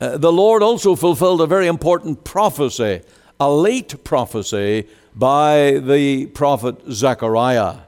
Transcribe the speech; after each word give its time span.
Uh, 0.00 0.16
the 0.16 0.32
Lord 0.32 0.62
also 0.62 0.94
fulfilled 0.94 1.40
a 1.40 1.46
very 1.46 1.66
important 1.66 2.22
prophecy, 2.22 3.02
a 3.40 3.50
late 3.50 4.04
prophecy 4.04 4.86
by 5.14 5.80
the 5.82 6.26
prophet 6.26 6.76
Zechariah, 6.90 7.78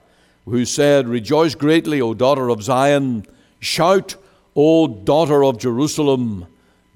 who 0.45 0.65
said, 0.65 1.07
Rejoice 1.07 1.55
greatly, 1.55 2.01
O 2.01 2.15
daughter 2.15 2.49
of 2.49 2.65
Zion, 2.65 3.27
shout, 3.61 4.17
O 4.57 4.89
daughter 4.89 5.45
of 5.45 5.59
Jerusalem, 5.59 6.49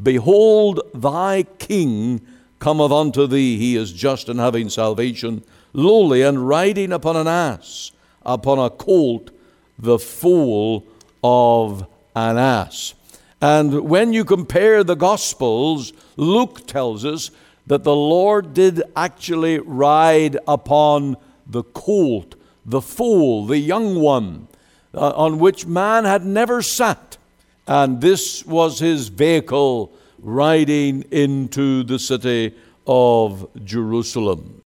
behold, 0.02 0.80
thy 0.92 1.44
king 1.58 2.20
cometh 2.58 2.90
unto 2.90 3.28
thee, 3.28 3.56
he 3.56 3.76
is 3.76 3.92
just 3.92 4.28
and 4.28 4.40
having 4.40 4.68
salvation, 4.68 5.44
lowly 5.72 6.22
and 6.22 6.48
riding 6.48 6.92
upon 6.92 7.14
an 7.14 7.28
ass, 7.28 7.92
upon 8.26 8.58
a 8.58 8.70
colt, 8.70 9.30
the 9.78 9.98
foal 9.98 10.84
of 11.22 11.86
an 12.16 12.38
ass. 12.38 12.94
And 13.40 13.88
when 13.88 14.12
you 14.12 14.24
compare 14.24 14.82
the 14.84 14.94
Gospels, 14.94 15.92
Luke 16.16 16.66
tells 16.66 17.04
us 17.04 17.30
that 17.66 17.84
the 17.84 17.96
Lord 17.96 18.54
did 18.54 18.82
actually 18.96 19.58
ride 19.58 20.38
upon 20.46 21.16
the 21.46 21.62
colt, 21.62 22.34
the 22.64 22.80
foal, 22.80 23.46
the 23.46 23.58
young 23.58 24.00
one, 24.00 24.48
uh, 24.94 25.10
on 25.10 25.38
which 25.38 25.66
man 25.66 26.04
had 26.04 26.24
never 26.24 26.62
sat. 26.62 27.18
And 27.66 28.00
this 28.00 28.44
was 28.44 28.78
his 28.78 29.08
vehicle 29.08 29.92
riding 30.18 31.02
into 31.10 31.82
the 31.84 31.98
city 31.98 32.54
of 32.86 33.48
Jerusalem. 33.64 34.63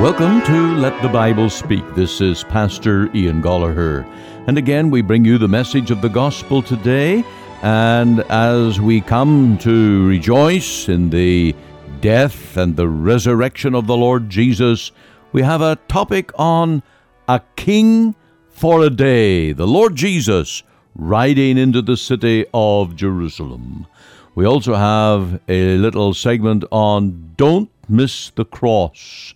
Welcome 0.00 0.42
to 0.42 0.76
Let 0.76 1.02
the 1.02 1.08
Bible 1.08 1.50
Speak. 1.50 1.82
This 1.96 2.20
is 2.20 2.44
Pastor 2.44 3.10
Ian 3.16 3.42
Goligher. 3.42 4.06
And 4.46 4.56
again, 4.56 4.92
we 4.92 5.02
bring 5.02 5.24
you 5.24 5.38
the 5.38 5.48
message 5.48 5.90
of 5.90 6.02
the 6.02 6.08
gospel 6.08 6.62
today. 6.62 7.24
And 7.62 8.20
as 8.30 8.80
we 8.80 9.00
come 9.00 9.58
to 9.58 10.06
rejoice 10.06 10.88
in 10.88 11.10
the 11.10 11.52
death 12.00 12.56
and 12.56 12.76
the 12.76 12.86
resurrection 12.86 13.74
of 13.74 13.88
the 13.88 13.96
Lord 13.96 14.30
Jesus, 14.30 14.92
we 15.32 15.42
have 15.42 15.62
a 15.62 15.74
topic 15.88 16.30
on 16.36 16.84
a 17.26 17.40
king 17.56 18.14
for 18.50 18.82
a 18.82 18.90
day. 18.90 19.52
The 19.52 19.66
Lord 19.66 19.96
Jesus 19.96 20.62
riding 20.94 21.58
into 21.58 21.82
the 21.82 21.96
city 21.96 22.46
of 22.54 22.94
Jerusalem. 22.94 23.88
We 24.36 24.46
also 24.46 24.76
have 24.76 25.40
a 25.48 25.76
little 25.76 26.14
segment 26.14 26.64
on 26.70 27.34
Don't 27.36 27.68
Miss 27.88 28.30
the 28.30 28.44
Cross 28.44 29.34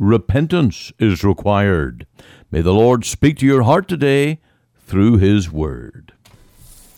repentance 0.00 0.92
is 0.98 1.22
required. 1.22 2.06
May 2.50 2.62
the 2.62 2.72
Lord 2.72 3.04
speak 3.04 3.36
to 3.38 3.46
your 3.46 3.62
heart 3.62 3.86
today 3.86 4.40
through 4.86 5.18
His 5.18 5.52
Word. 5.52 6.12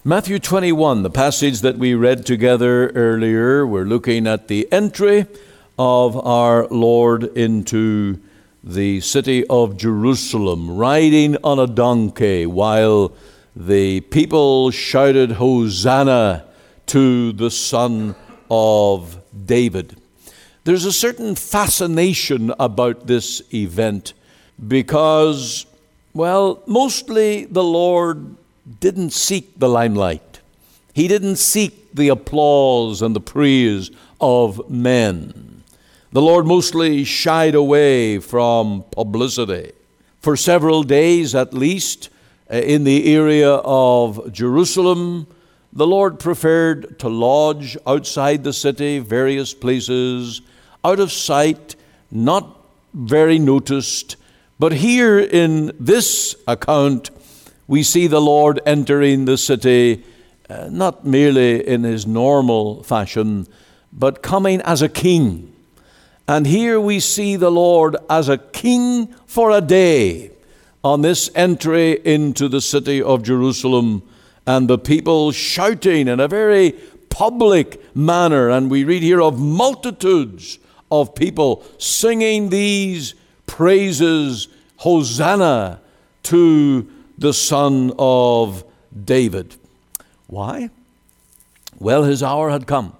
Matthew 0.04 0.38
21, 0.38 1.02
the 1.02 1.10
passage 1.10 1.60
that 1.62 1.78
we 1.78 1.94
read 1.94 2.24
together 2.24 2.90
earlier, 2.90 3.66
we're 3.66 3.84
looking 3.84 4.28
at 4.28 4.46
the 4.46 4.72
entry 4.72 5.26
of 5.76 6.16
our 6.24 6.68
Lord 6.68 7.24
into 7.36 8.20
the 8.62 9.00
city 9.00 9.44
of 9.48 9.76
Jerusalem, 9.76 10.76
riding 10.76 11.36
on 11.42 11.58
a 11.58 11.66
donkey 11.66 12.46
while 12.46 13.12
the 13.56 14.00
people 14.00 14.70
shouted, 14.70 15.32
Hosanna 15.32 16.44
to 16.86 17.32
the 17.32 17.50
Son 17.50 18.14
of 18.48 19.20
David. 19.44 19.96
There's 20.64 20.84
a 20.84 20.92
certain 20.92 21.34
fascination 21.34 22.54
about 22.60 23.08
this 23.08 23.42
event 23.52 24.12
because, 24.68 25.66
well, 26.14 26.62
mostly 26.66 27.46
the 27.46 27.64
Lord 27.64 28.36
didn't 28.78 29.10
seek 29.10 29.58
the 29.58 29.68
limelight. 29.68 30.40
He 30.94 31.08
didn't 31.08 31.36
seek 31.36 31.92
the 31.92 32.10
applause 32.10 33.02
and 33.02 33.16
the 33.16 33.20
praise 33.20 33.90
of 34.20 34.70
men. 34.70 35.64
The 36.12 36.22
Lord 36.22 36.46
mostly 36.46 37.02
shied 37.02 37.56
away 37.56 38.20
from 38.20 38.84
publicity. 38.92 39.72
For 40.20 40.36
several 40.36 40.84
days 40.84 41.34
at 41.34 41.52
least, 41.52 42.08
uh, 42.48 42.56
in 42.56 42.84
the 42.84 43.12
area 43.12 43.50
of 43.50 44.32
Jerusalem, 44.32 45.26
the 45.72 45.86
Lord 45.88 46.20
preferred 46.20 47.00
to 47.00 47.08
lodge 47.08 47.76
outside 47.84 48.44
the 48.44 48.52
city, 48.52 49.00
various 49.00 49.54
places, 49.54 50.42
out 50.84 51.00
of 51.00 51.12
sight, 51.12 51.76
not 52.10 52.58
very 52.94 53.38
noticed. 53.38 54.16
But 54.58 54.72
here 54.72 55.18
in 55.18 55.72
this 55.78 56.36
account, 56.46 57.10
we 57.66 57.82
see 57.82 58.06
the 58.06 58.20
Lord 58.20 58.60
entering 58.66 59.24
the 59.24 59.38
city 59.38 60.04
uh, 60.50 60.68
not 60.70 61.06
merely 61.06 61.66
in 61.66 61.82
his 61.84 62.06
normal 62.06 62.82
fashion, 62.82 63.46
but 63.92 64.22
coming 64.22 64.60
as 64.62 64.82
a 64.82 64.88
king. 64.88 65.52
And 66.28 66.46
here 66.46 66.78
we 66.78 67.00
see 67.00 67.36
the 67.36 67.50
Lord 67.50 67.96
as 68.10 68.28
a 68.28 68.38
king 68.38 69.06
for 69.26 69.50
a 69.50 69.60
day 69.60 70.30
on 70.84 71.00
this 71.02 71.30
entry 71.34 71.92
into 72.04 72.48
the 72.48 72.60
city 72.60 73.00
of 73.00 73.22
Jerusalem, 73.22 74.02
and 74.46 74.68
the 74.68 74.78
people 74.78 75.32
shouting 75.32 76.08
in 76.08 76.20
a 76.20 76.28
very 76.28 76.72
public 77.08 77.94
manner. 77.96 78.50
And 78.50 78.70
we 78.70 78.84
read 78.84 79.02
here 79.02 79.22
of 79.22 79.38
multitudes 79.38 80.58
of 80.92 81.14
people 81.14 81.64
singing 81.78 82.50
these 82.50 83.14
praises, 83.46 84.48
Hosanna 84.76 85.80
to 86.24 86.88
the 87.16 87.32
Son 87.32 87.92
of 87.98 88.62
David. 89.04 89.56
Why? 90.26 90.68
Well, 91.78 92.04
his 92.04 92.22
hour 92.22 92.50
had 92.50 92.66
come. 92.66 92.94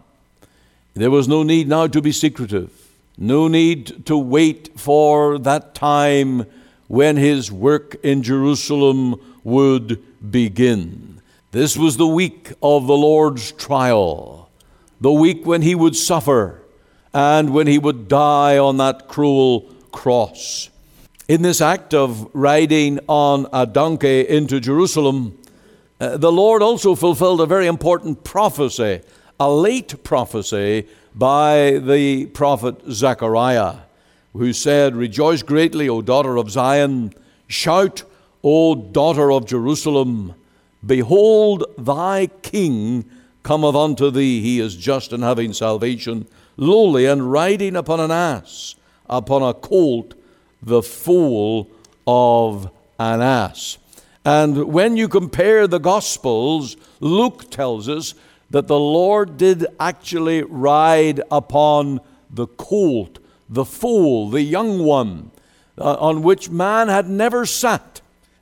There 0.95 1.11
was 1.11 1.29
no 1.29 1.43
need 1.43 1.69
now 1.69 1.87
to 1.87 2.01
be 2.01 2.13
secretive, 2.13 2.71
no 3.19 3.47
need 3.47 4.07
to 4.07 4.17
wait 4.17 4.71
for 4.81 5.39
that 5.39 5.75
time 5.75 6.47
when 6.89 7.17
his 7.17 7.53
work 7.53 7.97
in 8.03 8.23
Jerusalem 8.23 9.17
would 9.45 10.03
begin. 10.31 11.21
This 11.51 11.77
was 11.77 11.99
the 11.99 12.07
week 12.07 12.53
of 12.63 12.87
the 12.87 12.97
Lord's 12.97 13.53
trial, 13.53 14.49
the 14.99 15.13
week 15.13 15.45
when 15.45 15.61
he 15.61 15.75
would 15.75 15.95
suffer 15.95 16.62
and 17.15 17.51
when 17.51 17.67
he 17.67 17.79
would 17.79 18.09
die 18.09 18.59
on 18.59 18.79
that 18.79 19.09
cruel 19.09 19.63
cross. 19.91 20.71
In 21.29 21.43
this 21.43 21.61
act 21.61 21.95
of 21.95 22.29
riding 22.35 22.99
on 23.07 23.47
a 23.53 23.67
donkey 23.67 24.27
into 24.29 24.61
Jerusalem, 24.61 25.39
uh, 26.01 26.17
the 26.17 26.33
Lord 26.33 26.63
also 26.63 26.95
fulfilled 26.95 27.41
a 27.41 27.47
very 27.47 27.67
important 27.67 28.25
prophecy, 28.25 29.03
a 29.39 29.51
late 29.51 30.03
prophecy 30.03 30.89
by 31.15 31.79
the 31.79 32.27
prophet 32.27 32.77
Zechariah, 32.91 33.77
who 34.33 34.53
said, 34.53 34.97
Rejoice 34.97 35.43
greatly, 35.43 35.89
O 35.89 36.03
daughter 36.03 36.37
of 36.37 36.51
Zion, 36.51 37.15
shout, 37.47 38.03
O 38.43 38.75
daughter 38.75 39.31
of 39.31 39.47
Jerusalem, 39.47 40.35
behold, 40.85 41.65
thy 41.79 42.27
king 42.43 43.09
cometh 43.43 43.75
unto 43.75 44.11
thee, 44.11 44.41
he 44.41 44.59
is 44.59 44.75
just 44.75 45.13
and 45.13 45.23
having 45.23 45.53
salvation 45.53 46.27
lowly 46.57 47.07
and 47.07 47.31
riding 47.31 47.77
upon 47.77 48.01
an 48.01 48.11
ass, 48.11 48.75
upon 49.09 49.43
a 49.43 49.55
colt, 49.55 50.15
the 50.63 50.83
foal 50.83 51.71
of 52.07 52.71
an 52.99 53.21
ass. 53.21 53.79
And 54.25 54.65
when 54.73 54.97
you 54.97 55.09
compare 55.09 55.67
the 55.67 55.81
Gospels, 55.81 56.77
Luke 57.01 57.51
tells 57.51 57.89
us 57.89 58.15
that 58.51 58.69
the 58.69 58.79
Lord 58.79 59.37
did 59.37 59.67
actually 59.81 60.43
ride 60.43 61.21
upon 61.31 62.01
the 62.31 62.47
colt, 62.47 63.19
the 63.49 63.65
foal, 63.65 64.31
the 64.31 64.43
young 64.43 64.85
one, 64.85 65.31
uh, 65.79 65.95
on 65.95 66.23
which 66.23 66.51
man 66.51 66.89
had 66.89 67.09
never 67.09 67.45
sat. 67.47 68.01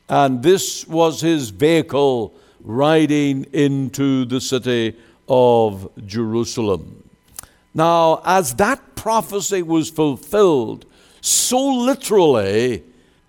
And 0.08 0.42
this 0.42 0.86
was 0.86 1.20
his 1.20 1.50
vehicle 1.50 2.34
riding 2.60 3.44
into 3.52 4.24
the 4.24 4.40
city 4.40 4.96
of 5.28 5.88
Jerusalem. 6.04 6.99
Now, 7.74 8.20
as 8.24 8.54
that 8.54 8.96
prophecy 8.96 9.62
was 9.62 9.90
fulfilled 9.90 10.86
so 11.20 11.74
literally 11.74 12.82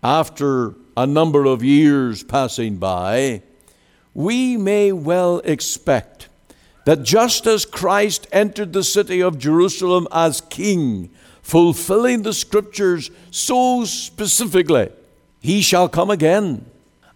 after 0.04 0.76
a 0.98 1.06
number 1.06 1.46
of 1.46 1.64
years 1.64 2.24
passing 2.24 2.78
by, 2.78 3.44
we 4.14 4.58
may 4.58 4.92
well 4.92 5.40
expect 5.40 6.28
that 6.86 7.04
just 7.04 7.46
as 7.46 7.66
Christ 7.66 8.28
entered 8.32 8.74
the 8.74 8.84
city 8.84 9.22
of 9.22 9.38
Jerusalem 9.38 10.08
as 10.12 10.42
king, 10.42 11.10
fulfilling 11.42 12.24
the 12.24 12.34
scriptures 12.34 13.12
so 13.30 13.86
specifically, 13.86 14.90
he 15.40 15.62
shall 15.62 15.88
come 15.88 16.10
again. 16.10 16.66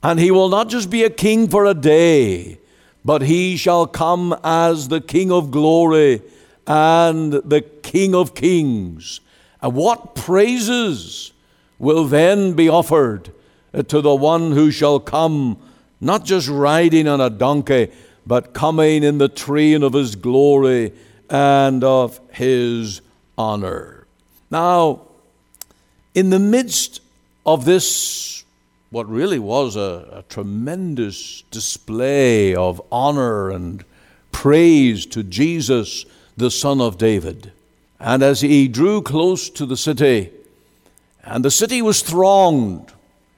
And 0.04 0.20
he 0.20 0.30
will 0.30 0.50
not 0.50 0.70
just 0.70 0.92
be 0.92 1.04
a 1.04 1.10
king 1.10 1.48
for 1.48 1.66
a 1.66 1.74
day, 1.74 2.60
but 3.04 3.24
he 3.24 3.58
shall 3.58 3.88
come 3.88 4.38
as 4.44 4.88
the 4.88 5.02
king 5.02 5.32
of 5.32 5.50
glory 5.50 6.22
and 6.68 7.34
the 7.34 7.62
King 7.62 8.16
of 8.16 8.36
Kings. 8.36 9.20
And 9.62 9.76
what 9.76 10.16
praises 10.16 11.32
will 11.80 12.06
then 12.06 12.54
be 12.54 12.70
offered 12.70 13.32
to 13.74 14.02
the 14.02 14.16
one 14.16 14.52
who 14.52 14.72
shall 14.72 15.00
come, 15.00 15.58
not 16.00 16.24
just 16.24 16.48
riding 16.48 17.08
on 17.08 17.20
a 17.20 17.30
donkey, 17.30 17.92
but 18.26 18.54
coming 18.54 19.04
in 19.04 19.18
the 19.18 19.30
train 19.30 19.84
of 19.84 19.94
his 19.94 20.16
glory 20.16 20.94
and 21.30 21.84
of 21.84 22.20
his 22.32 23.02
honor. 23.38 24.08
Now, 24.50 25.02
in 26.14 26.30
the 26.30 26.40
midst 26.40 27.02
of 27.46 27.66
this, 27.66 28.44
what 28.90 29.10
really 29.10 29.40
was 29.40 29.76
a, 29.76 30.08
a 30.12 30.24
tremendous 30.30 31.44
display 31.52 32.56
of 32.56 32.82
honor 32.92 33.52
and 33.52 33.84
praise 34.32 35.06
to 35.08 35.24
Jesus, 35.24 36.06
the 36.38 36.52
Son 36.52 36.82
of 36.82 36.98
David, 36.98 37.52
and 38.00 38.22
as 38.22 38.42
he 38.42 38.68
drew 38.68 39.02
close 39.02 39.50
to 39.52 39.66
the 39.66 39.78
city, 39.78 40.32
and 41.24 41.44
the 41.44 41.52
city 41.52 41.82
was 41.82 42.02
thronged, 42.02 42.92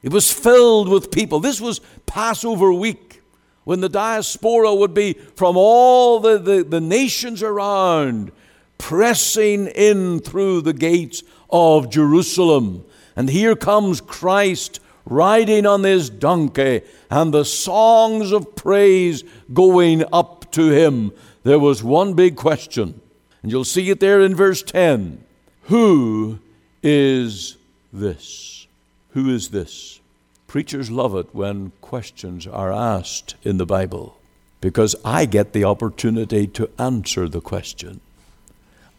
it 0.03 0.11
was 0.11 0.31
filled 0.31 0.89
with 0.89 1.11
people. 1.11 1.39
This 1.39 1.61
was 1.61 1.81
Passover 2.05 2.73
week 2.73 3.21
when 3.63 3.81
the 3.81 3.89
diaspora 3.89 4.73
would 4.73 4.93
be 4.93 5.13
from 5.35 5.57
all 5.57 6.19
the, 6.19 6.37
the, 6.37 6.63
the 6.63 6.81
nations 6.81 7.43
around 7.43 8.31
pressing 8.77 9.67
in 9.67 10.19
through 10.19 10.61
the 10.61 10.73
gates 10.73 11.23
of 11.49 11.89
Jerusalem. 11.89 12.85
And 13.15 13.29
here 13.29 13.55
comes 13.55 13.99
Christ 13.99 14.79
riding 15.05 15.65
on 15.65 15.83
his 15.83 16.09
donkey, 16.09 16.81
and 17.09 17.33
the 17.33 17.45
songs 17.45 18.31
of 18.31 18.55
praise 18.55 19.23
going 19.53 20.03
up 20.11 20.51
to 20.51 20.69
him. 20.69 21.11
There 21.47 21.59
was 21.59 21.81
one 21.81 22.13
big 22.13 22.35
question, 22.35 22.99
and 23.41 23.49
you'll 23.49 23.63
see 23.63 23.89
it 23.89 24.01
there 24.01 24.19
in 24.19 24.35
verse 24.35 24.61
10. 24.61 25.23
Who 25.67 26.39
is 26.83 27.55
this? 27.93 28.67
Who 29.11 29.29
is 29.29 29.51
this? 29.51 30.01
Preachers 30.47 30.91
love 30.91 31.15
it 31.15 31.33
when 31.33 31.71
questions 31.79 32.47
are 32.47 32.73
asked 32.73 33.35
in 33.43 33.55
the 33.55 33.65
Bible 33.65 34.17
because 34.59 34.97
I 35.05 35.23
get 35.23 35.53
the 35.53 35.63
opportunity 35.63 36.47
to 36.47 36.69
answer 36.77 37.29
the 37.29 37.39
question. 37.39 38.01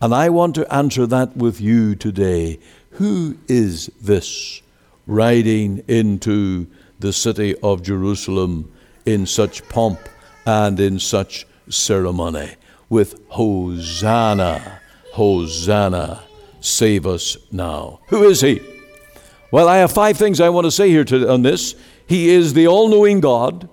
And 0.00 0.14
I 0.14 0.30
want 0.30 0.54
to 0.54 0.74
answer 0.74 1.06
that 1.06 1.36
with 1.36 1.60
you 1.60 1.94
today. 1.94 2.60
Who 2.92 3.36
is 3.46 3.90
this 4.00 4.62
riding 5.06 5.84
into 5.86 6.66
the 6.98 7.12
city 7.12 7.58
of 7.58 7.82
Jerusalem 7.82 8.72
in 9.04 9.26
such 9.26 9.68
pomp 9.68 10.00
and 10.46 10.80
in 10.80 10.98
such 10.98 11.44
ceremony 11.70 12.54
with 12.88 13.20
Hosanna, 13.28 14.80
Hosanna, 15.12 16.22
save 16.60 17.06
us 17.06 17.36
now? 17.50 18.00
Who 18.08 18.24
is 18.24 18.40
he? 18.40 18.60
Well, 19.50 19.68
I 19.68 19.78
have 19.78 19.92
five 19.92 20.16
things 20.16 20.40
I 20.40 20.50
want 20.50 20.66
to 20.66 20.70
say 20.70 20.90
here 20.90 21.04
to, 21.04 21.30
on 21.30 21.42
this. 21.42 21.74
He 22.06 22.28
is 22.30 22.54
the 22.54 22.66
all 22.66 22.88
knowing 22.88 23.20
God. 23.20 23.68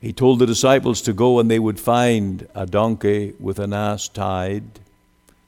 He 0.00 0.12
told 0.12 0.38
the 0.38 0.46
disciples 0.46 1.02
to 1.02 1.12
go 1.12 1.38
and 1.38 1.50
they 1.50 1.58
would 1.58 1.78
find 1.78 2.48
a 2.54 2.64
donkey 2.64 3.34
with 3.38 3.58
an 3.58 3.74
ass 3.74 4.08
tied. 4.08 4.80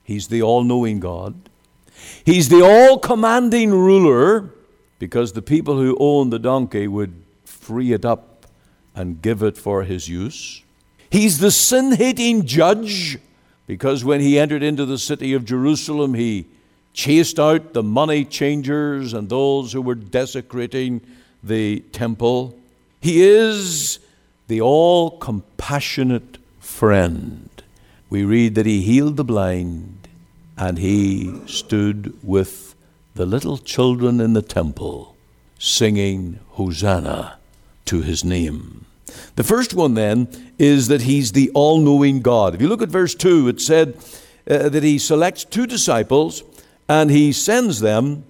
He's 0.04 0.28
the 0.28 0.42
all 0.42 0.62
knowing 0.62 1.00
God. 1.00 1.34
He's 2.24 2.48
the 2.48 2.62
all 2.62 2.98
commanding 2.98 3.70
ruler 3.70 4.50
because 4.98 5.32
the 5.32 5.42
people 5.42 5.78
who 5.78 5.96
owned 5.98 6.32
the 6.32 6.38
donkey 6.38 6.86
would 6.86 7.22
free 7.44 7.92
it 7.92 8.04
up 8.04 8.46
and 8.94 9.22
give 9.22 9.42
it 9.42 9.56
for 9.56 9.84
his 9.84 10.08
use. 10.08 10.61
He's 11.12 11.40
the 11.40 11.50
sin 11.50 11.92
hating 11.92 12.46
judge 12.46 13.18
because 13.66 14.02
when 14.02 14.22
he 14.22 14.38
entered 14.38 14.62
into 14.62 14.86
the 14.86 14.96
city 14.96 15.34
of 15.34 15.44
Jerusalem, 15.44 16.14
he 16.14 16.46
chased 16.94 17.38
out 17.38 17.74
the 17.74 17.82
money 17.82 18.24
changers 18.24 19.12
and 19.12 19.28
those 19.28 19.74
who 19.74 19.82
were 19.82 19.94
desecrating 19.94 21.02
the 21.42 21.80
temple. 21.92 22.58
He 22.98 23.22
is 23.22 23.98
the 24.48 24.62
all 24.62 25.18
compassionate 25.18 26.38
friend. 26.60 27.50
We 28.08 28.24
read 28.24 28.54
that 28.54 28.64
he 28.64 28.80
healed 28.80 29.18
the 29.18 29.24
blind, 29.24 30.08
and 30.56 30.78
he 30.78 31.42
stood 31.46 32.16
with 32.22 32.74
the 33.16 33.26
little 33.26 33.58
children 33.58 34.18
in 34.18 34.32
the 34.32 34.40
temple 34.40 35.14
singing 35.58 36.38
Hosanna 36.52 37.38
to 37.84 38.00
his 38.00 38.24
name. 38.24 38.86
The 39.36 39.44
first 39.44 39.74
one 39.74 39.94
then 39.94 40.28
is 40.58 40.88
that 40.88 41.02
he's 41.02 41.32
the 41.32 41.50
all 41.54 41.80
knowing 41.80 42.20
God. 42.20 42.54
If 42.54 42.60
you 42.60 42.68
look 42.68 42.82
at 42.82 42.88
verse 42.88 43.14
2, 43.14 43.48
it 43.48 43.60
said 43.60 43.96
uh, 44.48 44.68
that 44.68 44.82
he 44.82 44.98
selects 44.98 45.44
two 45.44 45.66
disciples 45.66 46.42
and 46.88 47.10
he 47.10 47.32
sends 47.32 47.80
them 47.80 48.24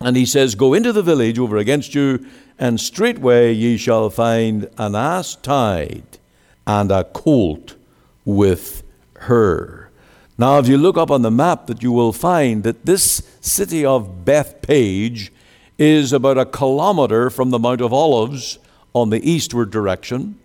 and 0.00 0.16
he 0.16 0.26
says, 0.26 0.54
Go 0.54 0.74
into 0.74 0.92
the 0.92 1.02
village 1.02 1.38
over 1.38 1.56
against 1.56 1.94
you, 1.94 2.26
and 2.58 2.80
straightway 2.80 3.52
ye 3.52 3.76
shall 3.76 4.10
find 4.10 4.68
an 4.78 4.94
ass 4.94 5.36
tied 5.36 6.18
and 6.66 6.90
a 6.90 7.04
colt 7.04 7.76
with 8.24 8.82
her. 9.20 9.90
Now, 10.38 10.58
if 10.58 10.68
you 10.68 10.76
look 10.76 10.98
up 10.98 11.10
on 11.10 11.22
the 11.22 11.30
map, 11.30 11.66
that 11.66 11.82
you 11.82 11.92
will 11.92 12.12
find 12.12 12.62
that 12.64 12.84
this 12.84 13.22
city 13.40 13.86
of 13.86 14.24
Bethphage 14.24 15.32
is 15.78 16.12
about 16.12 16.38
a 16.38 16.44
kilometer 16.44 17.30
from 17.30 17.50
the 17.50 17.58
Mount 17.58 17.80
of 17.80 17.92
Olives 17.92 18.58
on 18.96 19.10
the 19.10 19.30
eastward 19.30 19.70
direction, 19.70 20.38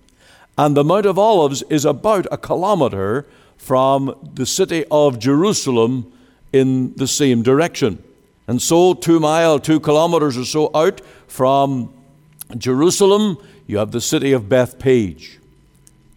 and 0.57 0.75
the 0.75 0.83
Mount 0.83 1.05
of 1.05 1.17
Olives 1.17 1.63
is 1.69 1.85
about 1.85 2.27
a 2.29 2.37
kilometer 2.37 3.25
from 3.55 4.13
the 4.33 4.45
city 4.45 4.83
of 4.91 5.19
Jerusalem 5.19 6.11
in 6.51 6.93
the 6.95 7.07
same 7.07 7.43
direction. 7.43 8.03
And 8.47 8.61
so, 8.61 8.93
two 8.93 9.21
mile, 9.21 9.57
two 9.57 9.79
kilometers 9.79 10.37
or 10.37 10.43
so 10.43 10.69
out 10.75 10.99
from 11.27 11.93
Jerusalem, 12.57 13.37
you 13.67 13.77
have 13.77 13.91
the 13.91 14.01
city 14.01 14.33
of 14.33 14.49
Bethphage, 14.49 15.39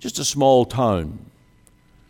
just 0.00 0.18
a 0.18 0.24
small 0.24 0.64
town. 0.64 1.20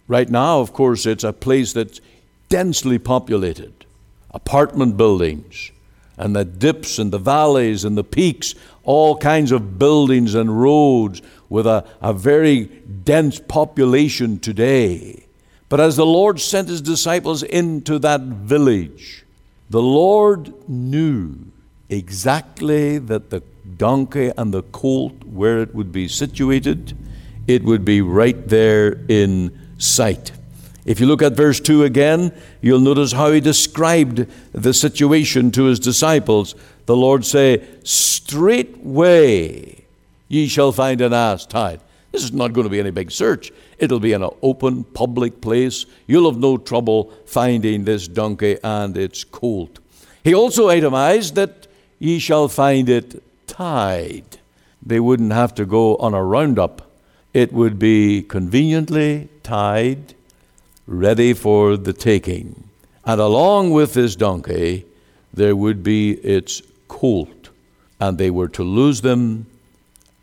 Right 0.08 0.30
now, 0.30 0.60
of 0.60 0.72
course, 0.72 1.04
it's 1.04 1.24
a 1.24 1.34
place 1.34 1.74
that's 1.74 2.00
densely 2.48 2.98
populated, 2.98 3.84
apartment 4.30 4.96
buildings, 4.96 5.70
and 6.16 6.34
the 6.34 6.46
dips 6.46 6.98
and 6.98 7.12
the 7.12 7.18
valleys 7.18 7.84
and 7.84 7.98
the 7.98 8.04
peaks, 8.04 8.54
all 8.84 9.16
kinds 9.16 9.52
of 9.52 9.78
buildings 9.78 10.34
and 10.34 10.60
roads 10.60 11.22
with 11.48 11.66
a, 11.66 11.84
a 12.00 12.12
very 12.12 12.64
dense 13.04 13.40
population 13.40 14.38
today. 14.38 15.26
But 15.68 15.80
as 15.80 15.96
the 15.96 16.06
Lord 16.06 16.40
sent 16.40 16.68
his 16.68 16.80
disciples 16.80 17.42
into 17.42 17.98
that 18.00 18.20
village, 18.20 19.24
the 19.70 19.82
Lord 19.82 20.52
knew 20.68 21.36
exactly 21.88 22.98
that 22.98 23.30
the 23.30 23.42
donkey 23.76 24.30
and 24.36 24.52
the 24.52 24.62
colt, 24.62 25.24
where 25.24 25.60
it 25.60 25.74
would 25.74 25.92
be 25.92 26.08
situated, 26.08 26.96
it 27.46 27.64
would 27.64 27.84
be 27.84 28.00
right 28.00 28.48
there 28.48 29.00
in 29.08 29.58
sight. 29.78 30.32
If 30.84 31.00
you 31.00 31.06
look 31.06 31.22
at 31.22 31.32
verse 31.32 31.60
2 31.60 31.84
again, 31.84 32.32
you'll 32.60 32.80
notice 32.80 33.12
how 33.12 33.32
he 33.32 33.40
described 33.40 34.26
the 34.52 34.74
situation 34.74 35.50
to 35.52 35.64
his 35.64 35.78
disciples. 35.78 36.54
The 36.86 36.96
Lord 36.96 37.24
say, 37.24 37.66
Straightway 37.84 39.84
ye 40.28 40.48
shall 40.48 40.72
find 40.72 41.00
an 41.00 41.12
ass 41.12 41.46
tied. 41.46 41.80
This 42.12 42.22
is 42.22 42.32
not 42.32 42.52
going 42.52 42.64
to 42.64 42.70
be 42.70 42.80
any 42.80 42.90
big 42.90 43.10
search. 43.10 43.52
It'll 43.78 44.00
be 44.00 44.12
in 44.12 44.22
an 44.22 44.30
open, 44.42 44.84
public 44.84 45.40
place. 45.40 45.86
You'll 46.06 46.30
have 46.30 46.40
no 46.40 46.56
trouble 46.56 47.12
finding 47.26 47.84
this 47.84 48.06
donkey 48.06 48.58
and 48.62 48.96
its 48.96 49.24
colt. 49.24 49.80
He 50.22 50.34
also 50.34 50.68
itemized 50.68 51.34
that 51.34 51.66
ye 51.98 52.18
shall 52.18 52.48
find 52.48 52.88
it 52.88 53.22
tied. 53.46 54.38
They 54.84 55.00
wouldn't 55.00 55.32
have 55.32 55.54
to 55.56 55.66
go 55.66 55.96
on 55.96 56.14
a 56.14 56.22
roundup 56.22 56.84
it 57.34 57.52
would 57.52 57.80
be 57.80 58.22
conveniently 58.22 59.28
tied, 59.42 60.14
ready 60.86 61.32
for 61.32 61.76
the 61.76 61.92
taking. 61.92 62.68
And 63.04 63.20
along 63.20 63.72
with 63.72 63.94
this 63.94 64.14
donkey, 64.14 64.86
there 65.32 65.56
would 65.56 65.82
be 65.82 66.12
its 66.12 66.62
colt, 67.04 67.50
and 68.00 68.16
they 68.16 68.30
were 68.30 68.48
to 68.48 68.62
lose 68.62 69.02
them 69.02 69.44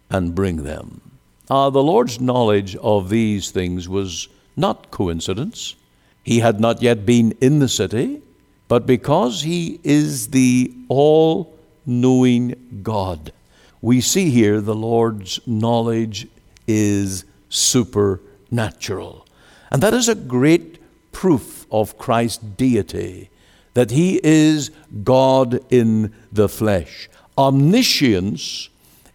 and 0.10 0.34
bring 0.34 0.64
them. 0.64 1.00
Uh, 1.48 1.70
the 1.70 1.84
Lord's 1.84 2.20
knowledge 2.20 2.76
of 2.78 3.10
these 3.10 3.52
things 3.52 3.88
was 3.88 4.28
not 4.58 4.90
coincidence. 4.90 5.76
He 6.24 6.40
had 6.40 6.60
not 6.60 6.82
yet 6.82 7.06
been 7.06 7.34
in 7.40 7.60
the 7.60 7.68
city, 7.68 8.24
but 8.68 8.88
because 8.88 9.44
He 9.44 9.80
is 9.84 10.30
the 10.30 10.74
all 10.88 11.56
knowing 11.86 12.56
God, 12.82 13.32
we 13.80 14.02
see 14.02 14.32
here 14.32 14.60
the 14.60 14.82
Lord's 14.92 15.40
knowledge 15.46 16.28
is 16.66 17.26
supernatural. 17.50 19.28
And 19.70 19.84
that 19.84 19.94
is 19.94 20.10
a 20.10 20.16
great 20.16 20.80
proof 21.12 21.68
of 21.70 22.00
Christ's 22.00 22.44
deity, 22.44 23.30
that 23.74 23.92
he 23.92 24.20
is 24.24 24.72
God 25.04 25.60
in 25.72 26.14
the 26.32 26.50
flesh. 26.50 27.10
Omniscience 27.38 28.70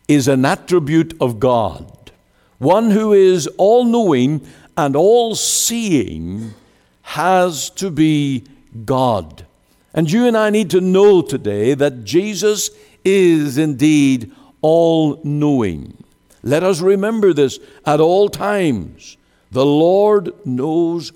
is 0.09 0.29
an 0.29 0.45
attribute 0.45 1.15
of 1.21 1.39
God. 1.41 2.11
One 2.59 2.91
who 2.91 3.13
is 3.13 3.47
all 3.59 3.85
knowing 3.85 4.47
and 4.77 4.97
all 4.97 5.35
seeing 5.35 6.55
has 7.03 7.71
to 7.71 7.91
be 7.91 8.45
God. 8.85 9.47
And 9.95 10.11
you 10.11 10.27
and 10.27 10.37
I 10.37 10.51
need 10.51 10.71
to 10.71 10.81
know 10.81 11.23
today 11.23 11.75
that 11.75 12.05
Jesus 12.05 12.71
is 13.05 13.59
indeed 13.59 14.33
all 14.61 15.21
knowing. 15.23 16.03
Let 16.43 16.63
us 16.63 16.81
remember 16.81 17.33
this 17.33 17.59
at 17.85 18.01
all 18.01 18.29
times. 18.29 19.17
The 19.51 19.65
Lord 19.65 20.33
knows 20.47 21.13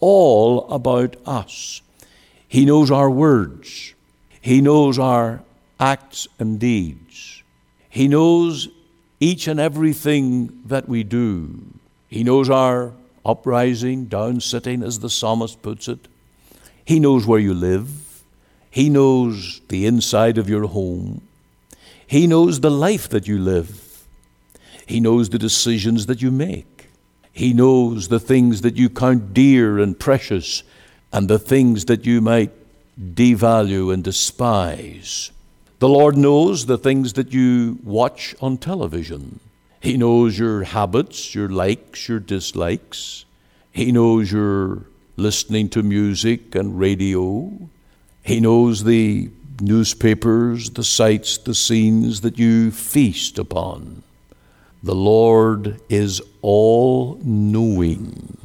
all 0.00 0.68
about 0.70 1.16
us. 1.26 1.82
He 2.52 2.66
knows 2.66 2.90
our 2.90 3.08
words. 3.08 3.94
He 4.42 4.60
knows 4.60 4.98
our 4.98 5.42
acts 5.80 6.28
and 6.38 6.60
deeds. 6.60 7.42
He 7.88 8.08
knows 8.08 8.68
each 9.20 9.48
and 9.48 9.58
everything 9.58 10.60
that 10.66 10.86
we 10.86 11.02
do. 11.02 11.62
He 12.10 12.22
knows 12.22 12.50
our 12.50 12.92
uprising, 13.24 14.04
down 14.04 14.42
sitting, 14.42 14.82
as 14.82 14.98
the 14.98 15.08
psalmist 15.08 15.62
puts 15.62 15.88
it. 15.88 16.08
He 16.84 17.00
knows 17.00 17.26
where 17.26 17.38
you 17.38 17.54
live. 17.54 18.22
He 18.70 18.90
knows 18.90 19.62
the 19.68 19.86
inside 19.86 20.36
of 20.36 20.50
your 20.50 20.66
home. 20.66 21.22
He 22.06 22.26
knows 22.26 22.60
the 22.60 22.70
life 22.70 23.08
that 23.08 23.26
you 23.26 23.38
live. 23.38 24.06
He 24.84 25.00
knows 25.00 25.30
the 25.30 25.38
decisions 25.38 26.04
that 26.04 26.20
you 26.20 26.30
make. 26.30 26.90
He 27.32 27.54
knows 27.54 28.08
the 28.08 28.20
things 28.20 28.60
that 28.60 28.76
you 28.76 28.90
count 28.90 29.32
dear 29.32 29.78
and 29.78 29.98
precious 29.98 30.64
and 31.12 31.28
the 31.28 31.38
things 31.38 31.84
that 31.86 32.06
you 32.06 32.20
might 32.20 32.50
devalue 32.98 33.92
and 33.92 34.02
despise. 34.02 35.30
The 35.78 35.88
Lord 35.88 36.16
knows 36.16 36.66
the 36.66 36.78
things 36.78 37.14
that 37.14 37.32
you 37.32 37.78
watch 37.82 38.34
on 38.40 38.56
television. 38.56 39.40
He 39.80 39.96
knows 39.96 40.38
your 40.38 40.62
habits, 40.62 41.34
your 41.34 41.48
likes, 41.48 42.08
your 42.08 42.20
dislikes. 42.20 43.24
He 43.72 43.90
knows 43.90 44.30
your 44.30 44.84
listening 45.16 45.68
to 45.70 45.82
music 45.82 46.54
and 46.54 46.78
radio. 46.78 47.50
He 48.22 48.38
knows 48.38 48.84
the 48.84 49.30
newspapers, 49.60 50.70
the 50.70 50.84
sights, 50.84 51.36
the 51.38 51.54
scenes 51.54 52.20
that 52.20 52.38
you 52.38 52.70
feast 52.70 53.38
upon. 53.38 54.02
The 54.82 54.94
Lord 54.94 55.80
is 55.88 56.20
all 56.42 57.18
knowing, 57.22 58.36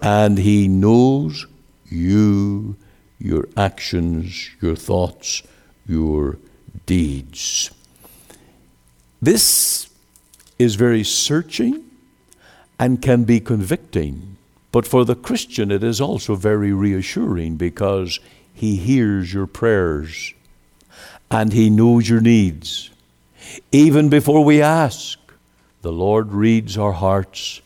and 0.00 0.38
He 0.38 0.68
knows 0.68 1.46
you, 1.88 2.76
your 3.18 3.48
actions, 3.56 4.50
your 4.60 4.76
thoughts, 4.76 5.42
your 5.86 6.38
deeds. 6.84 7.70
This 9.20 9.88
is 10.58 10.74
very 10.74 11.04
searching 11.04 11.84
and 12.78 13.00
can 13.00 13.24
be 13.24 13.40
convicting. 13.40 14.36
But 14.72 14.86
for 14.86 15.04
the 15.04 15.14
Christian, 15.14 15.70
it 15.70 15.82
is 15.82 16.00
also 16.00 16.34
very 16.34 16.72
reassuring 16.72 17.56
because 17.56 18.20
he 18.52 18.76
hears 18.76 19.32
your 19.32 19.46
prayers 19.46 20.34
and 21.30 21.52
he 21.52 21.70
knows 21.70 22.08
your 22.08 22.20
needs. 22.20 22.90
Even 23.72 24.08
before 24.08 24.44
we 24.44 24.60
ask, 24.60 25.18
the 25.82 25.92
Lord 25.92 26.32
reads 26.32 26.76
our 26.76 26.92
hearts 26.92 27.60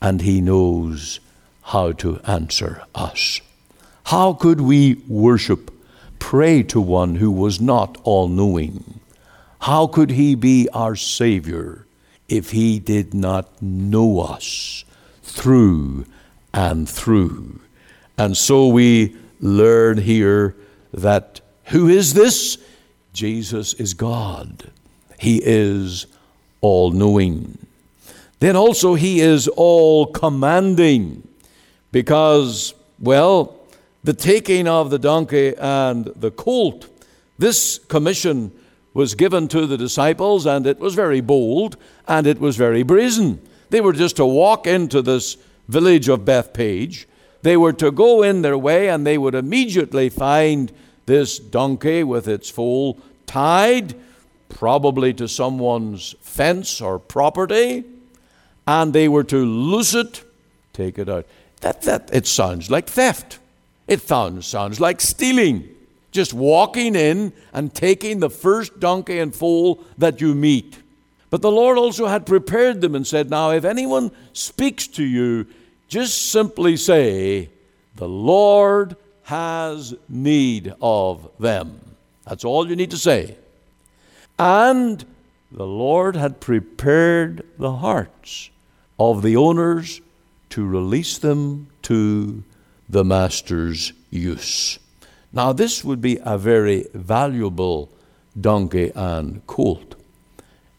and 0.00 0.20
he 0.20 0.40
knows 0.40 1.20
how 1.62 1.92
to 1.92 2.20
answer 2.24 2.82
us. 2.94 3.40
How 4.04 4.32
could 4.32 4.60
we 4.60 4.94
worship, 5.08 5.70
pray 6.18 6.62
to 6.64 6.80
one 6.80 7.16
who 7.16 7.30
was 7.30 7.60
not 7.60 7.98
all 8.04 8.28
knowing? 8.28 9.00
How 9.60 9.86
could 9.86 10.10
he 10.10 10.34
be 10.34 10.68
our 10.72 10.96
Savior? 10.96 11.82
if 12.32 12.52
he 12.52 12.78
did 12.78 13.12
not 13.12 13.60
know 13.60 14.20
us 14.20 14.86
through 15.22 16.06
and 16.54 16.88
through. 16.88 17.60
And 18.16 18.34
so 18.34 18.68
we 18.68 19.14
learn 19.38 19.98
here 19.98 20.56
that 20.94 21.42
who 21.66 21.88
is 21.88 22.14
this? 22.14 22.56
Jesus 23.12 23.74
is 23.74 23.92
God. 23.92 24.70
He 25.18 25.42
is 25.44 26.06
all 26.62 26.90
knowing. 26.90 27.58
Then 28.38 28.56
also, 28.56 28.94
He 28.94 29.20
is 29.20 29.46
all 29.46 30.06
commanding 30.06 31.28
because, 31.92 32.72
well, 32.98 33.56
the 34.04 34.12
taking 34.12 34.66
of 34.66 34.90
the 34.90 34.98
donkey 34.98 35.54
and 35.56 36.06
the 36.16 36.30
colt, 36.30 36.88
this 37.38 37.78
commission 37.78 38.52
was 38.94 39.14
given 39.14 39.48
to 39.48 39.66
the 39.66 39.78
disciples, 39.78 40.46
and 40.46 40.66
it 40.66 40.78
was 40.78 40.94
very 40.94 41.20
bold 41.20 41.76
and 42.06 42.26
it 42.26 42.38
was 42.38 42.56
very 42.56 42.82
brazen. 42.82 43.40
They 43.70 43.80
were 43.80 43.92
just 43.92 44.16
to 44.16 44.26
walk 44.26 44.66
into 44.66 45.00
this 45.00 45.36
village 45.68 46.08
of 46.08 46.24
Bethphage. 46.24 47.08
They 47.42 47.56
were 47.56 47.72
to 47.74 47.90
go 47.90 48.22
in 48.22 48.42
their 48.42 48.58
way, 48.58 48.88
and 48.88 49.06
they 49.06 49.18
would 49.18 49.34
immediately 49.34 50.08
find 50.08 50.70
this 51.06 51.38
donkey 51.38 52.04
with 52.04 52.28
its 52.28 52.50
foal 52.50 52.98
tied, 53.26 53.94
probably 54.48 55.14
to 55.14 55.26
someone's 55.26 56.14
fence 56.20 56.80
or 56.80 56.98
property, 56.98 57.84
and 58.66 58.92
they 58.92 59.08
were 59.08 59.24
to 59.24 59.44
loose 59.44 59.94
it, 59.94 60.22
take 60.72 60.98
it 60.98 61.08
out. 61.08 61.26
That, 61.62 61.82
that, 61.82 62.10
it 62.12 62.26
sounds 62.26 62.70
like 62.70 62.88
theft. 62.88 63.38
It 63.92 64.00
sounds, 64.00 64.80
like 64.80 65.00
stealing 65.00 65.68
just 66.12 66.32
walking 66.34 66.94
in 66.94 67.32
and 67.52 67.74
taking 67.74 68.20
the 68.20 68.30
first 68.30 68.78
donkey 68.78 69.18
and 69.18 69.34
foal 69.34 69.82
that 69.98 70.20
you 70.20 70.34
meet. 70.34 70.78
But 71.30 71.42
the 71.42 71.50
Lord 71.50 71.78
also 71.78 72.06
had 72.06 72.26
prepared 72.26 72.82
them 72.82 72.94
and 72.94 73.06
said, 73.06 73.30
Now, 73.30 73.50
if 73.50 73.64
anyone 73.64 74.12
speaks 74.34 74.86
to 74.88 75.04
you, 75.04 75.46
just 75.88 76.30
simply 76.30 76.76
say, 76.76 77.48
The 77.96 78.08
Lord 78.08 78.96
has 79.24 79.94
need 80.08 80.74
of 80.80 81.30
them. 81.38 81.80
That's 82.24 82.44
all 82.44 82.68
you 82.68 82.76
need 82.76 82.90
to 82.90 82.98
say. 82.98 83.36
And 84.38 85.04
the 85.50 85.66
Lord 85.66 86.14
had 86.16 86.40
prepared 86.40 87.46
the 87.58 87.76
hearts 87.76 88.50
of 88.98 89.22
the 89.22 89.36
owners 89.36 90.00
to 90.50 90.66
release 90.66 91.18
them 91.18 91.68
to 91.82 92.42
the 92.92 93.04
master's 93.04 93.92
use. 94.10 94.78
Now, 95.32 95.52
this 95.52 95.82
would 95.82 96.02
be 96.02 96.18
a 96.22 96.36
very 96.36 96.86
valuable 96.92 97.90
donkey 98.38 98.92
and 98.94 99.44
colt. 99.46 99.94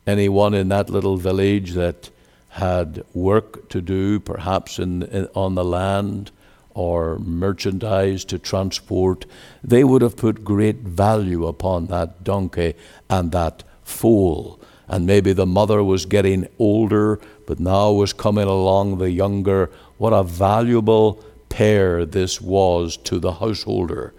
Anyone 0.05 0.53
in 0.53 0.69
that 0.69 0.91
little 0.91 1.17
village 1.17 1.71
that 1.73 2.11
had 2.49 3.03
work 3.15 3.67
to 3.69 3.81
do, 3.81 4.19
perhaps 4.19 4.77
in, 4.77 5.01
in, 5.03 5.27
on 5.33 5.55
the 5.55 5.63
land 5.63 6.29
or 6.75 7.17
merchandise 7.17 8.23
to 8.25 8.37
transport, 8.37 9.25
they 9.63 9.83
would 9.83 10.03
have 10.03 10.15
put 10.15 10.43
great 10.43 10.77
value 10.77 11.47
upon 11.47 11.87
that 11.87 12.23
donkey 12.23 12.75
and 13.09 13.31
that 13.31 13.63
foal. 13.83 14.59
And 14.87 15.07
maybe 15.07 15.33
the 15.33 15.47
mother 15.47 15.83
was 15.83 16.05
getting 16.05 16.47
older, 16.59 17.19
but 17.47 17.59
now 17.59 17.91
was 17.91 18.13
coming 18.13 18.47
along 18.47 18.99
the 18.99 19.09
younger. 19.09 19.71
What 19.97 20.13
a 20.13 20.21
valuable 20.21 21.23
pair 21.53 22.03
this 22.03 22.41
was 22.41 22.97
to 22.97 23.19
the 23.19 23.33
householder. 23.33 24.11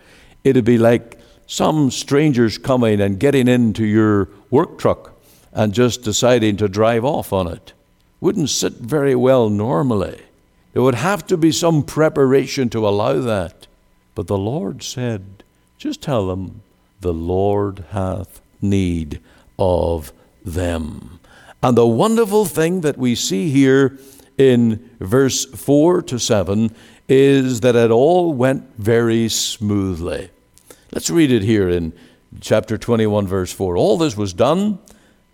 It'd 0.45 0.65
be 0.65 0.79
like 0.79 1.19
some 1.47 1.91
strangers 1.91 2.59
coming 2.59 3.01
and 3.01 3.19
getting 3.19 3.49
into 3.49 3.85
your 3.85 4.29
work 4.51 4.79
truck 4.79 5.13
and 5.53 5.75
just 5.75 6.03
deciding 6.03 6.57
to 6.59 6.69
drive 6.69 7.05
off 7.05 7.33
on 7.33 7.49
it. 7.49 7.73
Wouldn't 8.21 8.51
sit 8.51 8.75
very 8.75 9.17
well 9.17 9.51
normally. 9.51 10.23
There 10.73 10.83
would 10.83 10.95
have 10.95 11.27
to 11.27 11.37
be 11.37 11.51
some 11.51 11.83
preparation 11.83 12.69
to 12.71 12.87
allow 12.87 13.21
that. 13.21 13.67
But 14.15 14.29
the 14.29 14.39
Lord 14.39 14.85
said, 14.85 15.43
just 15.77 16.01
tell 16.01 16.29
them, 16.29 16.63
the 17.01 17.13
Lord 17.13 17.85
hath 17.91 18.41
need 18.63 19.21
of 19.59 20.13
them. 20.45 21.19
And 21.63 21.77
the 21.77 21.87
wonderful 21.87 22.45
thing 22.45 22.83
that 22.83 22.97
we 22.97 23.17
see 23.17 23.51
here 23.51 23.99
in 24.39 24.91
verse 25.01 25.45
4 25.45 26.03
to 26.03 26.19
7 26.19 26.75
is 27.09 27.61
that 27.61 27.77
it 27.77 27.91
all 27.91 28.33
went 28.33 28.77
very 28.77 29.29
smoothly. 29.29 30.31
Let's 30.93 31.11
read 31.11 31.31
it 31.31 31.43
here 31.43 31.69
in 31.69 31.93
chapter 32.41 32.79
21, 32.79 33.27
verse 33.27 33.53
4. 33.53 33.77
All 33.77 33.99
this 33.99 34.17
was 34.17 34.33
done 34.33 34.79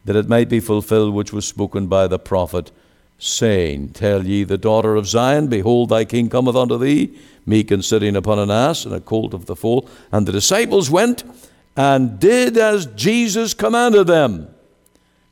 that 0.04 0.16
it 0.16 0.28
might 0.28 0.48
be 0.48 0.60
fulfilled 0.60 1.14
which 1.14 1.32
was 1.32 1.46
spoken 1.46 1.86
by 1.86 2.06
the 2.06 2.18
prophet, 2.18 2.72
saying, 3.18 3.90
Tell 3.90 4.26
ye 4.26 4.44
the 4.44 4.58
daughter 4.58 4.96
of 4.96 5.06
Zion, 5.06 5.48
Behold, 5.48 5.90
thy 5.90 6.04
king 6.04 6.28
cometh 6.28 6.56
unto 6.56 6.78
thee, 6.78 7.18
meek 7.46 7.70
and 7.70 7.84
sitting 7.84 8.16
upon 8.16 8.38
an 8.38 8.50
ass, 8.50 8.84
and 8.84 8.94
a 8.94 9.00
colt 9.00 9.34
of 9.34 9.46
the 9.46 9.56
foal. 9.56 9.88
And 10.10 10.26
the 10.26 10.32
disciples 10.32 10.90
went 10.90 11.22
and 11.76 12.18
did 12.18 12.56
as 12.56 12.86
Jesus 12.86 13.54
commanded 13.54 14.06
them, 14.06 14.48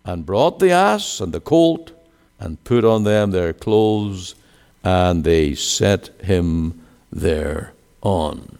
and 0.05 0.27
brought 0.27 0.59
the 0.59 0.71
ass 0.71 1.21
and 1.21 1.33
the 1.33 1.41
colt, 1.41 1.93
and 2.39 2.63
put 2.65 2.85
on 2.85 3.05
them 3.05 3.31
their 3.31 3.53
clothes, 3.53 4.35
and 4.83 5.25
they 5.25 5.55
set 5.55 6.09
him 6.21 6.81
thereon. 7.13 8.59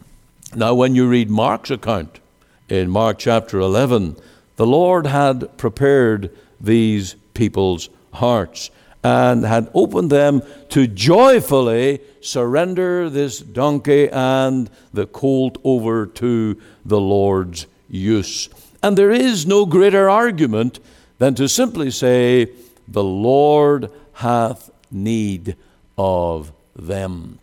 Now, 0.55 0.73
when 0.73 0.95
you 0.95 1.07
read 1.07 1.29
Mark's 1.29 1.71
account 1.71 2.19
in 2.67 2.89
Mark 2.89 3.19
chapter 3.19 3.59
11, 3.59 4.15
the 4.55 4.65
Lord 4.65 5.07
had 5.07 5.57
prepared 5.57 6.35
these 6.59 7.15
people's 7.33 7.89
hearts 8.13 8.69
and 9.03 9.45
had 9.45 9.69
opened 9.73 10.09
them 10.09 10.41
to 10.69 10.87
joyfully 10.87 12.01
surrender 12.21 13.09
this 13.09 13.39
donkey 13.39 14.09
and 14.09 14.69
the 14.93 15.05
colt 15.05 15.57
over 15.63 16.05
to 16.05 16.59
the 16.83 16.99
Lord's 16.99 17.65
use. 17.87 18.49
And 18.83 18.97
there 18.97 19.11
is 19.11 19.45
no 19.45 19.65
greater 19.65 20.09
argument 20.09 20.79
than 21.17 21.35
to 21.35 21.47
simply 21.47 21.91
say, 21.91 22.51
The 22.87 23.03
Lord 23.03 23.91
hath 24.13 24.69
need 24.91 25.55
of 25.99 26.53
them. 26.75 27.37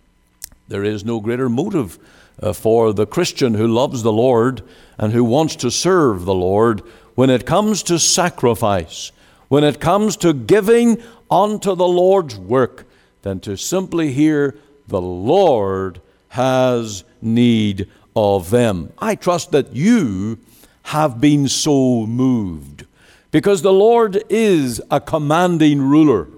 There 0.67 0.83
is 0.83 1.05
no 1.05 1.21
greater 1.21 1.49
motive 1.49 1.99
uh, 2.43 2.55
for 2.55 2.93
the 2.93 3.07
Christian 3.07 3.55
who 3.55 3.69
loves 3.69 4.03
the 4.03 4.13
Lord 4.13 4.63
and 4.99 5.13
who 5.13 5.23
wants 5.23 5.57
to 5.57 5.71
serve 5.71 6.25
the 6.25 6.35
Lord 6.35 6.81
when 7.15 7.29
it 7.29 7.47
comes 7.47 7.83
to 7.85 7.99
sacrifice, 7.99 9.13
when 9.49 9.63
it 9.63 9.79
comes 9.79 10.17
to 10.19 10.33
giving 10.33 11.03
unto 11.31 11.75
the 11.75 11.87
Lord's 11.87 12.37
work, 12.37 12.87
than 13.23 13.41
to 13.41 13.57
simply 13.57 14.13
hear, 14.13 14.57
The 14.89 15.01
Lord 15.01 16.01
has 16.29 17.05
need 17.21 17.89
of 18.15 18.51
them. 18.51 18.93
I 18.99 19.17
trust 19.17 19.51
that 19.53 19.75
you 19.75 20.39
have 20.85 21.21
been 21.21 21.49
so 21.49 22.07
moved 22.07 22.87
because 23.33 23.63
the 23.63 23.73
Lord 23.73 24.23
is 24.31 24.81
a 24.91 25.01
commanding 25.01 25.83
ruler. 25.83 26.29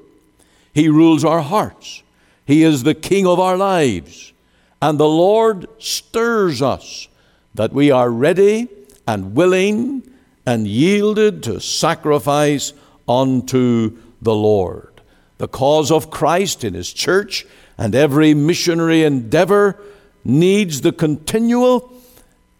He 0.73 0.89
rules 0.89 1.25
our 1.25 1.43
hearts, 1.43 2.03
He 2.49 2.63
is 2.63 2.83
the 2.83 2.95
King 2.95 3.27
of 3.27 3.39
our 3.39 3.59
lives. 3.59 4.33
And 4.81 4.99
the 4.99 5.07
Lord 5.07 5.69
stirs 5.79 6.63
us 6.63 7.07
that 7.55 7.75
we 7.75 7.91
are 7.91 8.09
ready 8.09 8.69
and 9.07 9.35
willing 9.35 10.03
and 10.47 10.67
yielded 10.67 11.43
to 11.43 11.61
sacrifice 11.61 12.73
unto 13.07 13.99
the 14.23 14.35
Lord. 14.35 15.03
The 15.37 15.47
cause 15.47 15.91
of 15.91 16.11
Christ 16.11 16.65
in 16.65 16.73
His 16.73 16.91
church 16.91 17.47
and 17.77 17.95
every 17.95 18.33
missionary 18.33 19.03
endeavor 19.03 19.79
needs 20.25 20.81
the 20.81 20.93
continual 20.93 21.93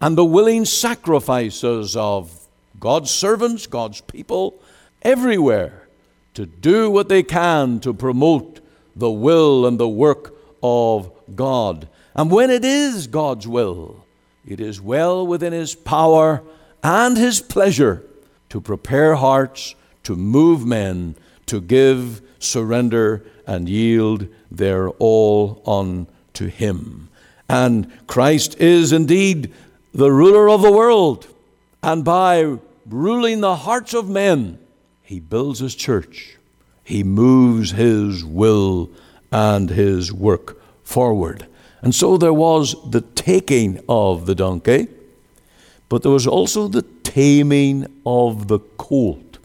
and 0.03 0.19
the 0.19 0.25
willing 0.25 0.67
sacrifices 0.67 1.97
of 1.97 2.47
God's 2.79 3.11
servants, 3.11 3.67
God's 3.67 4.03
people, 4.03 4.61
everywhere 5.01 5.89
to 6.35 6.45
do 6.45 6.91
what 6.91 7.09
they 7.09 7.23
can 7.23 7.81
to 7.81 7.95
promote 7.95 8.61
the 8.99 9.11
will 9.11 9.67
and 9.67 9.79
the 9.79 9.89
work 9.89 10.35
of 10.63 11.11
God. 11.35 11.89
And 12.15 12.31
when 12.31 12.51
it 12.51 12.65
is 12.65 13.07
God's 13.07 13.47
will, 13.47 14.05
it 14.45 14.61
is 14.61 14.81
well 14.81 15.27
within 15.27 15.53
His 15.53 15.75
power 15.75 16.43
and 16.83 17.17
His 17.17 17.41
pleasure 17.41 18.05
to 18.49 18.61
prepare 18.61 19.15
hearts, 19.15 19.75
to 20.05 20.17
move 20.17 20.67
men, 20.67 21.15
to 21.47 21.61
give, 21.61 22.23
surrender, 22.39 23.25
and 23.47 23.69
yield 23.69 24.27
their 24.51 24.89
all 24.91 25.63
unto 25.67 26.49
Him. 26.49 27.09
And 27.49 27.91
Christ 28.07 28.59
is 28.59 28.93
indeed 28.93 29.53
the 29.93 30.11
ruler 30.11 30.49
of 30.49 30.63
the 30.63 30.73
world. 30.73 31.27
And 31.83 32.05
by 32.05 32.59
ruling 32.87 33.41
the 33.41 33.57
hearts 33.57 33.95
of 33.95 34.09
men, 34.09 34.59
He 35.03 35.21
builds 35.21 35.61
His 35.61 35.75
church. 35.75 36.38
He 36.89 37.05
moves 37.05 37.73
His 37.73 38.25
will 38.25 38.89
and 39.31 39.69
His 39.69 40.11
work 40.11 40.59
forward. 40.83 41.47
And 41.83 41.95
so 41.95 42.17
there 42.17 42.33
was 42.33 42.77
the 42.91 43.03
taking 43.03 43.79
of 43.91 44.25
the 44.25 44.35
donkey, 44.35 44.89
but 45.91 46.03
there 46.03 46.11
was 46.11 46.27
also 46.27 46.67
the 46.67 46.81
taming 47.05 47.87
of 48.07 48.49
the 48.49 48.61
colt. 48.79 49.37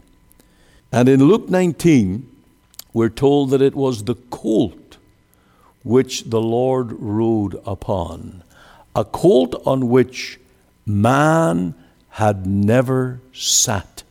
And 0.90 1.06
in 1.06 1.28
Luke 1.28 1.50
19, 1.50 2.26
we're 2.94 3.10
told 3.10 3.50
that 3.50 3.60
it 3.60 3.74
was 3.74 4.04
the 4.04 4.14
colt 4.30 4.96
which 5.82 6.24
the 6.24 6.40
Lord 6.40 6.92
rode 6.92 7.60
upon, 7.66 8.42
a 8.96 9.04
colt 9.04 9.54
on 9.66 9.90
which 9.90 10.40
man 10.86 11.74
had 12.08 12.46
never 12.46 13.20
sat. 13.34 14.03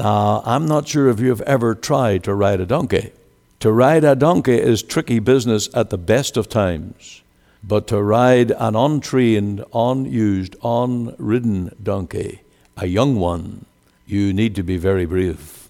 Now, 0.00 0.42
I'm 0.46 0.64
not 0.64 0.88
sure 0.88 1.10
if 1.10 1.20
you've 1.20 1.42
ever 1.42 1.74
tried 1.74 2.24
to 2.24 2.34
ride 2.34 2.58
a 2.58 2.64
donkey. 2.64 3.12
To 3.58 3.70
ride 3.70 4.02
a 4.02 4.14
donkey 4.14 4.54
is 4.54 4.82
tricky 4.82 5.18
business 5.18 5.68
at 5.74 5.90
the 5.90 5.98
best 5.98 6.38
of 6.38 6.48
times. 6.48 7.20
But 7.62 7.86
to 7.88 8.02
ride 8.02 8.50
an 8.52 8.76
untrained, 8.76 9.62
unused, 9.74 10.56
unridden 10.64 11.76
donkey, 11.82 12.40
a 12.78 12.86
young 12.86 13.16
one, 13.16 13.66
you 14.06 14.32
need 14.32 14.54
to 14.54 14.62
be 14.62 14.78
very 14.78 15.04
brave. 15.04 15.68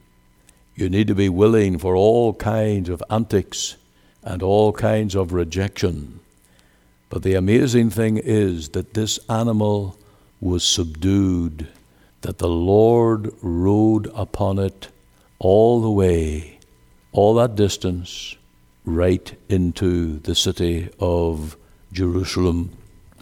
You 0.76 0.88
need 0.88 1.09
to 1.09 1.16
be 1.16 1.28
willing 1.28 1.76
for 1.78 1.96
all 1.96 2.33
kinds 2.35 2.88
of 2.88 3.02
antics 3.11 3.78
and 4.22 4.44
all 4.44 4.72
kinds 4.72 5.16
of 5.16 5.33
rejection. 5.33 6.20
But 7.09 7.24
the 7.24 7.35
amazing 7.35 7.90
thing 7.90 8.16
is 8.16 8.68
that 8.68 8.94
this 8.94 9.18
animal 9.28 9.98
was 10.40 10.62
subdued, 10.62 11.66
that 12.22 12.38
the 12.38 12.48
Lord 12.48 13.33
rode 13.42 14.11
upon 14.14 14.59
it 14.59 14.88
all 15.38 15.80
the 15.80 15.90
way, 15.90 16.59
all 17.12 17.35
that 17.35 17.54
distance, 17.56 18.37
right 18.85 19.35
into 19.48 20.18
the 20.20 20.35
city 20.35 20.90
of 20.98 21.56
Jerusalem, 21.92 22.70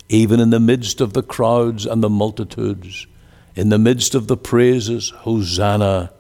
even 0.08 0.40
in 0.40 0.50
the 0.50 0.60
midst 0.60 1.00
of 1.00 1.12
the 1.12 1.22
crowds 1.22 1.86
and 1.86 2.02
the 2.02 2.10
multitudes, 2.10 3.06
in 3.54 3.68
the 3.68 3.78
midst 3.78 4.14
of 4.14 4.26
the 4.26 4.36
praises, 4.36 5.10
Hosanna 5.10 6.12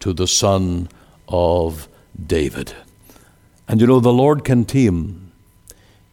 to 0.00 0.12
the 0.12 0.26
Son 0.26 0.88
of 1.28 1.88
David. 2.26 2.74
And 3.68 3.80
you 3.80 3.86
know, 3.86 4.00
the 4.00 4.12
Lord 4.12 4.44
can 4.44 4.64
tame. 4.64 5.32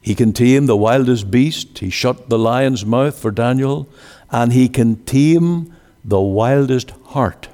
He 0.02 0.16
can 0.16 0.34
tame 0.34 0.66
the 0.66 0.78
wildest 0.78 1.30
beast. 1.30 1.80
He 1.80 1.90
shut 1.90 2.30
the 2.30 2.40
lion's 2.40 2.86
mouth 2.86 3.18
for 3.18 3.32
Daniel, 3.32 3.88
and 4.32 4.54
he 4.54 4.68
can 4.70 5.04
tame 5.04 5.76
the 6.04 6.22
wildest 6.22 6.92
heart. 7.08 7.48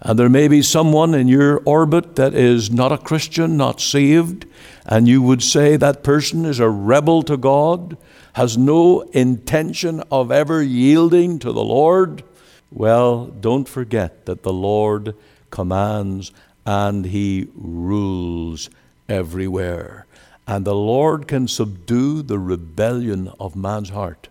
And 0.00 0.18
there 0.18 0.28
may 0.28 0.46
be 0.48 0.62
someone 0.62 1.14
in 1.14 1.26
your 1.26 1.62
orbit 1.64 2.16
that 2.16 2.34
is 2.34 2.70
not 2.70 2.92
a 2.92 2.98
Christian, 2.98 3.56
not 3.56 3.80
saved, 3.80 4.46
and 4.84 5.08
you 5.08 5.22
would 5.22 5.42
say 5.42 5.76
that 5.76 6.04
person 6.04 6.44
is 6.44 6.60
a 6.60 6.68
rebel 6.68 7.22
to 7.24 7.36
God, 7.36 7.96
has 8.34 8.58
no 8.58 9.00
intention 9.12 10.02
of 10.10 10.30
ever 10.30 10.62
yielding 10.62 11.38
to 11.38 11.52
the 11.52 11.64
Lord, 11.64 12.22
well, 12.70 13.26
don't 13.26 13.68
forget 13.68 14.26
that 14.26 14.42
the 14.42 14.52
Lord 14.52 15.14
commands 15.50 16.32
and 16.64 17.06
He 17.06 17.48
rules 17.54 18.68
everywhere. 19.08 20.06
And 20.46 20.64
the 20.64 20.74
Lord 20.74 21.26
can 21.26 21.48
subdue 21.48 22.22
the 22.22 22.38
rebellion 22.38 23.32
of 23.40 23.56
man's 23.56 23.90
heart, 23.90 24.28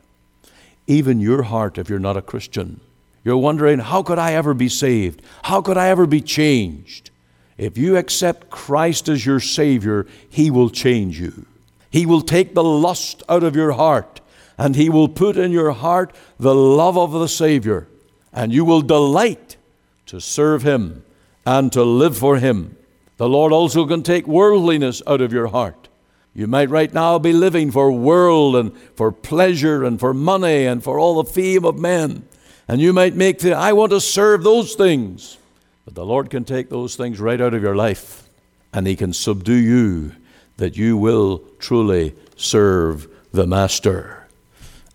even 0.88 1.19
your 1.19 1.43
heart 1.43 1.78
if 1.78 1.89
you're 1.89 1.99
not 1.99 2.17
a 2.17 2.21
Christian. 2.21 2.80
You're 3.26 3.38
wondering, 3.38 3.80
how 3.80 4.04
could 4.04 4.20
I 4.20 4.34
ever 4.34 4.54
be 4.54 4.70
saved? 4.70 5.24
How 5.44 5.62
could 5.62 5.78
I 5.78 5.90
ever 5.90 6.06
be 6.06 6.22
changed? 6.22 7.10
If 7.58 7.76
you 7.76 7.98
accept 7.98 8.52
Christ 8.52 9.10
as 9.10 9.26
your 9.26 9.40
Savior, 9.40 10.06
He 10.30 10.52
will 10.52 10.70
change 10.70 11.20
you. 11.20 11.48
He 11.90 12.06
will 12.06 12.22
take 12.22 12.54
the 12.54 12.64
lust 12.64 13.24
out 13.28 13.44
of 13.44 13.56
your 13.56 13.72
heart, 13.72 14.22
and 14.60 14.76
He 14.76 14.90
will 14.90 15.08
put 15.08 15.38
in 15.38 15.52
your 15.52 15.72
heart 15.72 16.16
the 16.40 16.54
love 16.54 16.98
of 16.98 17.14
the 17.14 17.28
Savior, 17.28 17.88
and 18.32 18.54
you 18.54 18.64
will 18.64 18.82
delight 18.82 19.58
to 20.06 20.22
serve 20.22 20.62
Him 20.62 21.04
and 21.48 21.74
to 21.74 21.84
live 21.84 22.16
for 22.16 22.38
Him. 22.38 22.78
The 23.18 23.30
Lord 23.30 23.52
also 23.52 23.88
can 23.88 24.04
take 24.04 24.28
worldliness 24.28 25.02
out 25.08 25.22
of 25.22 25.34
your 25.34 25.48
heart. 25.48 25.88
You 26.36 26.46
might 26.46 26.70
right 26.70 26.94
now 26.94 27.18
be 27.18 27.34
living 27.34 27.72
for 27.72 27.92
world 27.92 28.56
and 28.56 28.78
for 28.96 29.12
pleasure 29.12 29.84
and 29.84 30.00
for 30.00 30.14
money 30.14 30.66
and 30.66 30.84
for 30.84 31.00
all 31.00 31.24
the 31.24 31.32
fame 31.32 31.66
of 31.66 31.80
men. 31.80 32.28
And 32.67 32.82
you 32.82 32.93
might 32.93 33.15
make 33.15 33.39
the, 33.39 33.54
I 33.54 33.73
want 33.73 33.91
to 33.91 34.01
serve 34.01 34.43
those 34.43 34.75
things. 34.75 35.38
But 35.86 35.95
the 35.95 36.06
Lord 36.06 36.30
can 36.30 36.45
take 36.45 36.69
those 36.69 36.95
things 36.95 37.19
right 37.19 37.39
out 37.39 37.54
of 37.54 37.62
your 37.62 37.75
life 37.75 38.28
and 38.73 38.88
He 38.88 38.95
can 38.95 39.13
subdue 39.13 39.54
you 39.54 40.12
that 40.58 40.75
you 40.75 40.97
will 40.97 41.43
truly 41.60 42.13
serve 42.36 43.08
the 43.32 43.45
Master. 43.45 44.28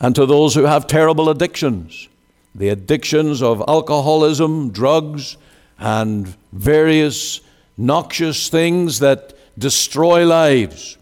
And 0.00 0.14
to 0.14 0.26
those 0.26 0.54
who 0.54 0.64
have 0.64 0.86
terrible 0.86 1.28
addictions, 1.28 2.08
the 2.54 2.70
addictions 2.70 3.42
of 3.42 3.62
alcoholism, 3.68 4.70
drugs, 4.70 5.36
and 5.78 6.34
various 6.52 7.40
noxious 7.76 8.48
things 8.48 8.98
that 8.98 9.34
destroy 9.58 10.26
lives, 10.26 10.96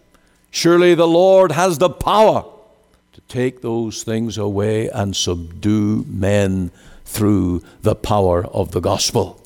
surely 0.50 0.94
the 0.94 1.06
Lord 1.06 1.52
has 1.52 1.78
the 1.78 1.90
power 1.90 2.44
to 3.18 3.34
take 3.34 3.62
those 3.62 4.04
things 4.04 4.38
away 4.38 4.88
and 4.90 5.16
subdue 5.16 6.04
men 6.06 6.70
through 7.04 7.60
the 7.82 7.96
power 7.96 8.46
of 8.46 8.70
the 8.70 8.78
gospel. 8.78 9.44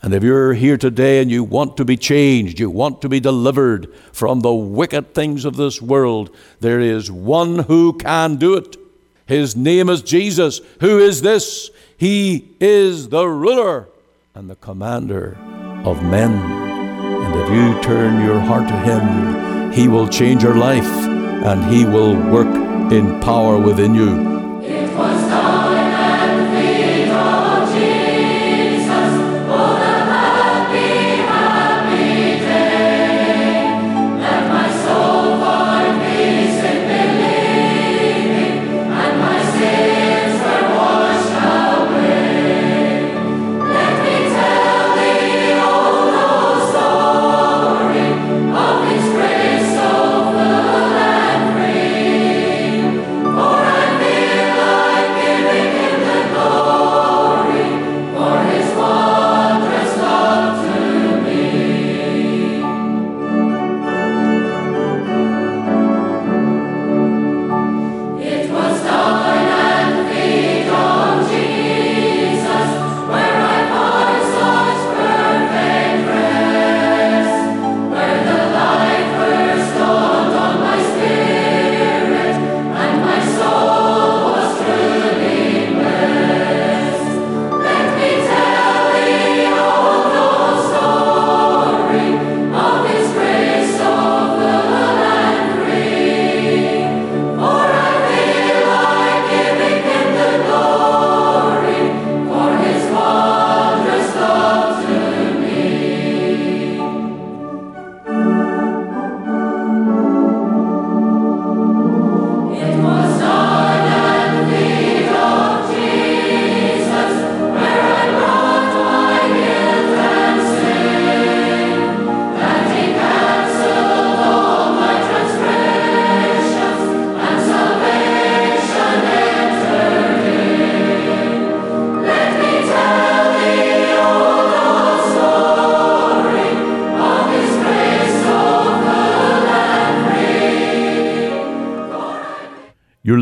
And 0.00 0.14
if 0.14 0.22
you're 0.22 0.54
here 0.54 0.78
today 0.78 1.20
and 1.20 1.30
you 1.30 1.44
want 1.44 1.76
to 1.76 1.84
be 1.84 1.98
changed, 1.98 2.58
you 2.58 2.70
want 2.70 3.02
to 3.02 3.10
be 3.10 3.20
delivered 3.20 3.94
from 4.12 4.40
the 4.40 4.54
wicked 4.54 5.14
things 5.14 5.44
of 5.44 5.56
this 5.56 5.82
world, 5.82 6.34
there 6.60 6.80
is 6.80 7.10
one 7.10 7.58
who 7.58 7.92
can 7.98 8.36
do 8.36 8.54
it. 8.54 8.78
His 9.26 9.54
name 9.54 9.90
is 9.90 10.00
Jesus. 10.00 10.62
Who 10.80 10.98
is 10.98 11.20
this? 11.20 11.70
He 11.98 12.56
is 12.60 13.10
the 13.10 13.28
ruler 13.28 13.90
and 14.34 14.48
the 14.48 14.56
commander 14.56 15.36
of 15.84 16.02
men. 16.02 16.32
And 16.32 17.34
if 17.34 17.50
you 17.50 17.82
turn 17.82 18.24
your 18.24 18.40
heart 18.40 18.68
to 18.68 18.78
Him, 18.78 19.70
He 19.70 19.86
will 19.86 20.08
change 20.08 20.42
your 20.42 20.56
life 20.56 20.88
and 21.44 21.62
He 21.70 21.84
will 21.84 22.16
work 22.32 22.71
in 22.92 23.18
power 23.20 23.56
within 23.56 23.94
you. 23.94 24.31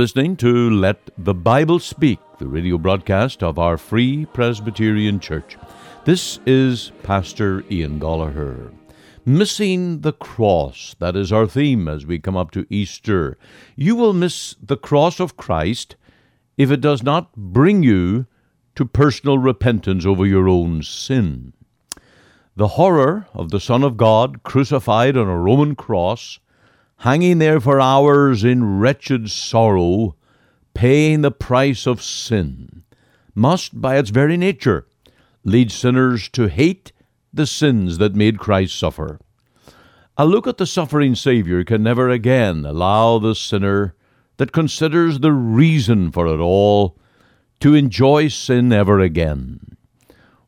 Listening 0.00 0.34
to 0.34 0.70
Let 0.70 1.10
the 1.18 1.34
Bible 1.34 1.78
Speak, 1.78 2.18
the 2.38 2.48
radio 2.48 2.78
broadcast 2.78 3.42
of 3.42 3.58
our 3.58 3.76
Free 3.76 4.24
Presbyterian 4.24 5.20
Church. 5.20 5.58
This 6.06 6.38
is 6.46 6.90
Pastor 7.02 7.62
Ian 7.70 8.00
Goligher. 8.00 8.72
Missing 9.26 10.00
the 10.00 10.14
cross, 10.14 10.96
that 11.00 11.16
is 11.16 11.30
our 11.30 11.46
theme 11.46 11.86
as 11.86 12.06
we 12.06 12.18
come 12.18 12.34
up 12.34 12.50
to 12.52 12.64
Easter. 12.70 13.36
You 13.76 13.94
will 13.94 14.14
miss 14.14 14.56
the 14.62 14.78
cross 14.78 15.20
of 15.20 15.36
Christ 15.36 15.96
if 16.56 16.70
it 16.70 16.80
does 16.80 17.02
not 17.02 17.36
bring 17.36 17.82
you 17.82 18.24
to 18.76 18.86
personal 18.86 19.36
repentance 19.36 20.06
over 20.06 20.24
your 20.24 20.48
own 20.48 20.82
sin. 20.82 21.52
The 22.56 22.68
horror 22.68 23.26
of 23.34 23.50
the 23.50 23.60
Son 23.60 23.84
of 23.84 23.98
God 23.98 24.44
crucified 24.44 25.18
on 25.18 25.28
a 25.28 25.38
Roman 25.38 25.74
cross 25.76 26.38
hanging 27.00 27.38
there 27.38 27.58
for 27.58 27.80
hours 27.80 28.44
in 28.44 28.78
wretched 28.78 29.30
sorrow, 29.30 30.14
paying 30.74 31.22
the 31.22 31.30
price 31.30 31.86
of 31.86 32.02
sin, 32.02 32.82
must, 33.34 33.80
by 33.80 33.96
its 33.96 34.10
very 34.10 34.36
nature, 34.36 34.86
lead 35.42 35.72
sinners 35.72 36.28
to 36.28 36.46
hate 36.46 36.92
the 37.32 37.46
sins 37.46 37.96
that 37.96 38.14
made 38.14 38.38
Christ 38.38 38.78
suffer. 38.78 39.18
A 40.18 40.26
look 40.26 40.46
at 40.46 40.58
the 40.58 40.66
suffering 40.66 41.14
Saviour 41.14 41.64
can 41.64 41.82
never 41.82 42.10
again 42.10 42.66
allow 42.66 43.18
the 43.18 43.34
sinner 43.34 43.94
that 44.36 44.52
considers 44.52 45.20
the 45.20 45.32
reason 45.32 46.12
for 46.12 46.26
it 46.26 46.38
all 46.38 46.98
to 47.60 47.74
enjoy 47.74 48.28
sin 48.28 48.74
ever 48.74 49.00
again. 49.00 49.76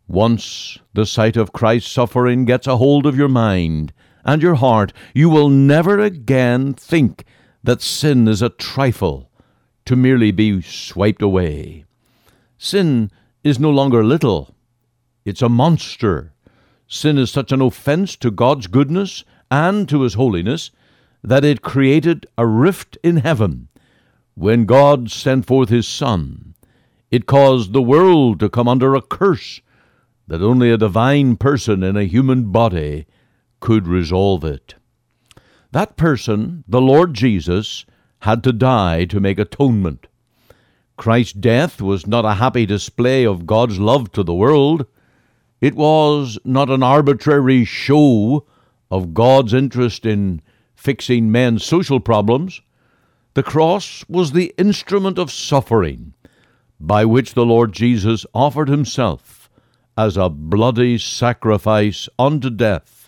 Once 0.07 0.79
the 0.93 1.07
sight 1.07 1.38
of 1.38 1.55
Christ's 1.55 1.91
suffering 1.91 2.45
gets 2.45 2.67
a 2.67 2.77
hold 2.77 3.07
of 3.07 3.17
your 3.17 3.29
mind, 3.29 3.95
and 4.25 4.43
your 4.43 4.55
heart, 4.55 4.93
you 5.15 5.29
will 5.29 5.49
never 5.49 5.99
again 5.99 6.75
think 6.75 7.25
that 7.63 7.83
sin 7.83 8.29
is 8.29 8.43
a 8.43 8.49
trifle 8.49 9.31
to 9.85 9.97
merely 9.97 10.31
be 10.31 10.61
swiped 10.63 11.23
away. 11.23 11.85
Sin 12.59 13.11
is 13.43 13.59
no 13.59 13.71
longer 13.71 14.05
little, 14.05 14.55
it's 15.25 15.43
a 15.43 15.49
monster. 15.49 16.33
Sin 16.87 17.17
is 17.17 17.31
such 17.31 17.53
an 17.53 17.63
offense 17.63 18.17
to 18.17 18.31
God's 18.31 18.67
goodness 18.67 19.25
and 19.51 19.89
to 19.89 20.03
His 20.03 20.15
holiness 20.15 20.71
that 21.23 21.45
it 21.45 21.63
created 21.63 22.27
a 22.37 22.47
rift 22.47 22.99
in 23.03 23.19
heaven. 23.19 23.69
When 24.35 24.67
God 24.67 25.11
sent 25.11 25.47
forth 25.47 25.69
His 25.69 25.87
Son, 25.87 26.55
it 27.11 27.27
caused 27.27 27.73
the 27.73 27.83
world 27.83 28.41
to 28.41 28.49
come 28.49 28.69
under 28.69 28.95
a 28.95 29.03
curse 29.03 29.61
that 30.27 30.43
only 30.43 30.71
a 30.71 30.79
divine 30.79 31.37
person 31.37 31.83
in 31.83 31.97
a 31.97 32.05
human 32.05 32.51
body 32.51 33.07
could 33.62 33.87
resolve 33.87 34.44
it. 34.44 34.75
That 35.70 35.96
person, 35.96 36.64
the 36.68 36.81
Lord 36.81 37.14
Jesus, 37.14 37.87
had 38.18 38.42
to 38.44 38.53
die 38.53 39.07
to 39.07 39.20
make 39.20 39.38
atonement. 39.38 40.09
Christ's 40.96 41.33
death 41.33 41.81
was 41.81 42.07
not 42.07 42.27
a 42.27 42.35
happy 42.35 42.66
display 42.66 43.25
of 43.25 43.46
God's 43.46 43.79
love 43.79 44.12
to 44.12 44.22
the 44.22 44.35
world. 44.35 44.85
It 45.61 45.75
was 45.75 46.38
not 46.44 46.70
an 46.70 46.83
arbitrary 46.83 47.64
show 47.64 48.44
of 48.90 49.14
God's 49.14 49.55
interest 49.55 50.05
in 50.05 50.42
fixing 50.75 51.31
men's 51.31 51.64
social 51.64 52.01
problems. 52.01 52.61
The 53.35 53.44
cross 53.44 54.05
was 54.09 54.33
the 54.33 54.53
instrument 54.59 55.18
of 55.18 55.31
suffering 55.31 56.14
by 56.81 57.05
which 57.05 57.35
the 57.35 57.46
Lord 57.46 57.72
Jesus 57.72 58.27
offered 58.35 58.68
himself 58.68 59.48
as 59.96 60.16
a 60.16 60.29
bloody 60.29 60.98
sacrifice 60.98 62.09
unto 62.18 62.51
death 62.51 63.02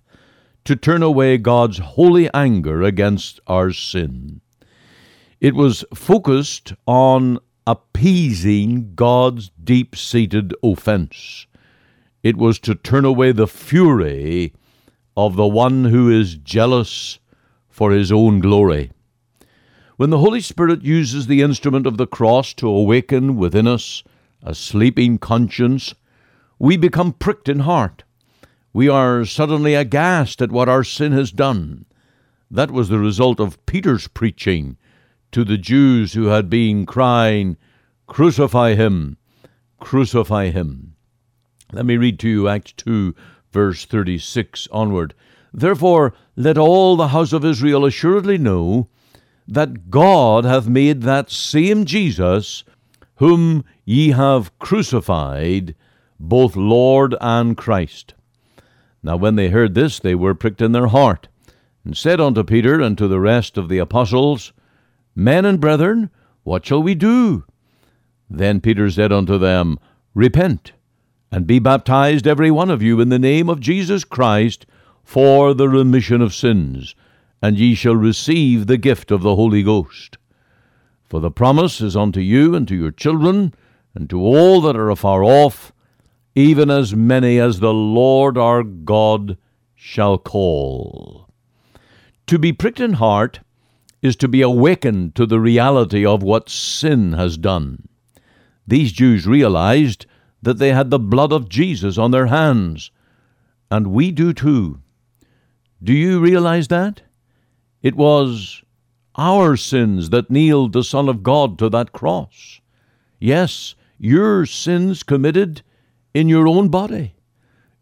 to 0.65 0.75
turn 0.75 1.03
away 1.03 1.37
God's 1.37 1.79
holy 1.79 2.33
anger 2.33 2.83
against 2.83 3.39
our 3.47 3.71
sin. 3.71 4.41
It 5.41 5.55
was 5.55 5.85
focused 5.95 6.73
on 6.87 7.39
appeasing 7.67 8.95
God's 8.95 9.51
deep 9.63 9.95
seated 9.95 10.55
offense. 10.63 11.47
It 12.23 12.37
was 12.37 12.59
to 12.61 12.75
turn 12.75 13.05
away 13.05 13.33
the 13.33 13.47
fury 13.47 14.55
of 15.17 15.37
the 15.37 15.47
one 15.47 15.85
who 15.85 16.11
is 16.11 16.37
jealous 16.37 17.19
for 17.69 17.93
his 17.93 18.11
own 18.11 18.41
glory. 18.41 18.91
When 19.97 20.11
the 20.11 20.19
Holy 20.19 20.41
Spirit 20.41 20.83
uses 20.83 21.27
the 21.27 21.43
instrument 21.43 21.87
of 21.87 21.99
the 21.99 22.07
cross 22.07 22.55
to 22.55 22.69
awaken 22.69 23.37
within 23.37 23.69
us 23.69 24.03
a 24.43 24.55
sleeping 24.55 25.19
conscience, 25.19 25.95
we 26.59 26.77
become 26.77 27.13
pricked 27.13 27.49
in 27.49 27.61
heart 27.61 28.03
we 28.75 28.89
are 28.89 29.25
suddenly 29.25 29.75
aghast 29.77 30.43
at 30.43 30.51
what 30.51 30.69
our 30.69 30.83
sin 30.83 31.13
has 31.13 31.31
done. 31.31 31.87
That 32.51 32.73
was 32.73 32.89
the 32.89 32.99
result 32.99 33.39
of 33.39 33.65
Peter's 33.67 34.09
preaching 34.09 34.77
to 35.31 35.45
the 35.45 35.57
Jews 35.57 36.15
who 36.15 36.27
had 36.27 36.51
been 36.51 36.85
crying, 36.85 37.57
Crucify 38.09 38.75
him! 38.75 39.17
Crucify 39.79 40.51
him! 40.51 40.97
Let 41.73 41.87
me 41.87 41.97
read 41.97 42.19
to 42.19 42.29
you 42.29 42.49
Acts 42.49 42.73
2, 42.73 43.15
verse 43.53 43.85
36 43.85 44.67
onward. 44.73 45.15
Therefore, 45.53 46.13
let 46.35 46.59
all 46.59 46.97
the 46.97 47.09
house 47.09 47.33
of 47.33 47.45
Israel 47.45 47.85
assuredly 47.85 48.39
know 48.39 48.89
that 49.47 49.89
God 49.89 50.45
hath 50.45 50.67
made 50.67 51.03
that 51.03 51.31
same 51.31 51.85
Jesus, 51.85 52.65
whom 53.17 53.65
ye 53.85 54.11
have 54.11 54.59
crucified, 54.59 55.77
both 56.19 56.57
Lord 56.57 57.15
and 57.21 57.57
Christ. 57.57 58.15
Now 59.05 59.19
when 59.19 59.37
they 59.37 59.51
heard 59.51 59.75
this, 59.75 59.99
they 59.99 60.15
were 60.15 60.35
pricked 60.35 60.63
in 60.63 60.73
their 60.73 60.87
heart, 60.87 61.29
and 61.85 61.95
said 61.95 62.23
unto 62.23 62.43
Peter 62.43 62.81
and 62.81 62.97
to 62.97 63.07
the 63.07 63.21
rest 63.21 63.59
of 63.59 63.69
the 63.69 63.77
apostles, 63.77 64.55
Men 65.15 65.45
and 65.45 65.61
brethren, 65.61 66.09
what 66.43 66.65
shall 66.65 66.83
we 66.83 66.95
do? 66.95 67.45
Then 68.31 68.63
Peter 68.63 68.91
said 68.91 69.13
unto 69.13 69.37
them, 69.37 69.79
Repent, 70.15 70.73
and 71.31 71.47
be 71.47 71.59
baptized 71.59 72.27
every 72.27 72.51
one 72.51 72.71
of 72.71 72.83
you 72.83 72.99
in 72.99 73.11
the 73.11 73.19
name 73.19 73.51
of 73.51 73.61
Jesus 73.61 74.05
Christ 74.05 74.65
for 75.03 75.53
the 75.53 75.69
remission 75.69 76.23
of 76.23 76.35
sins, 76.35 76.95
and 77.43 77.59
ye 77.59 77.75
shall 77.75 77.97
receive 77.97 78.67
the 78.67 78.79
gift 78.79 79.11
of 79.11 79.21
the 79.21 79.37
Holy 79.37 79.63
Ghost. 79.63 80.17
For 81.05 81.21
the 81.21 81.31
promise 81.31 81.83
is 81.83 81.95
unto 81.95 82.21
you 82.21 82.55
and 82.55 82.67
to 82.69 82.75
your 82.75 82.91
children, 82.91 83.53
and 83.95 84.09
to 84.09 84.19
all 84.19 84.63
that 84.63 84.77
are 84.77 84.89
afar 84.89 85.23
off, 85.23 85.74
even 86.35 86.71
as 86.71 86.95
many 86.95 87.39
as 87.39 87.61
the 87.61 87.73
Lord 87.73 88.37
our 88.37 88.63
God 88.63 89.37
shall 89.75 90.19
call. 90.19 91.29
To 92.27 92.39
be 92.39 92.53
pricked 92.53 92.81
in 92.81 92.95
heart 92.95 93.41
is 94.03 94.17
to 94.17 94.29
be 94.29 94.43
awakened 94.43 95.15
to 95.15 95.27
the 95.27 95.41
reality 95.41 96.05
of 96.05 96.23
what 96.23 96.49
sin 96.49 97.13
has 97.13 97.37
done. 97.37 97.89
These 98.67 98.93
Jews 98.93 99.27
realized 99.27 100.07
that 100.43 100.59
they 100.59 100.73
had 100.73 100.91
the 100.91 100.99
blood 100.99 101.33
of 101.33 101.49
Jesus 101.49 101.97
on 101.99 102.11
their 102.11 102.27
hands, 102.27 102.91
and 103.71 103.89
we 103.89 104.11
do 104.11 104.33
too. 104.33 104.81
Do 105.83 105.93
you 105.93 106.21
realize 106.21 106.69
that? 106.69 107.03
It 107.83 107.95
was 107.95 108.63
our 109.17 109.57
sins 109.57 110.11
that 110.11 110.31
nailed 110.31 110.73
the 110.73 110.85
Son 110.85 111.09
of 111.09 111.23
God 111.23 111.59
to 111.59 111.69
that 111.71 111.93
cross. 111.93 112.61
Yes, 113.21 113.75
your 113.99 114.45
sins 114.47 115.03
committed 115.03 115.63
in 116.15 116.29
your 116.29 116.49
own 116.49 116.69
body, 116.69 117.15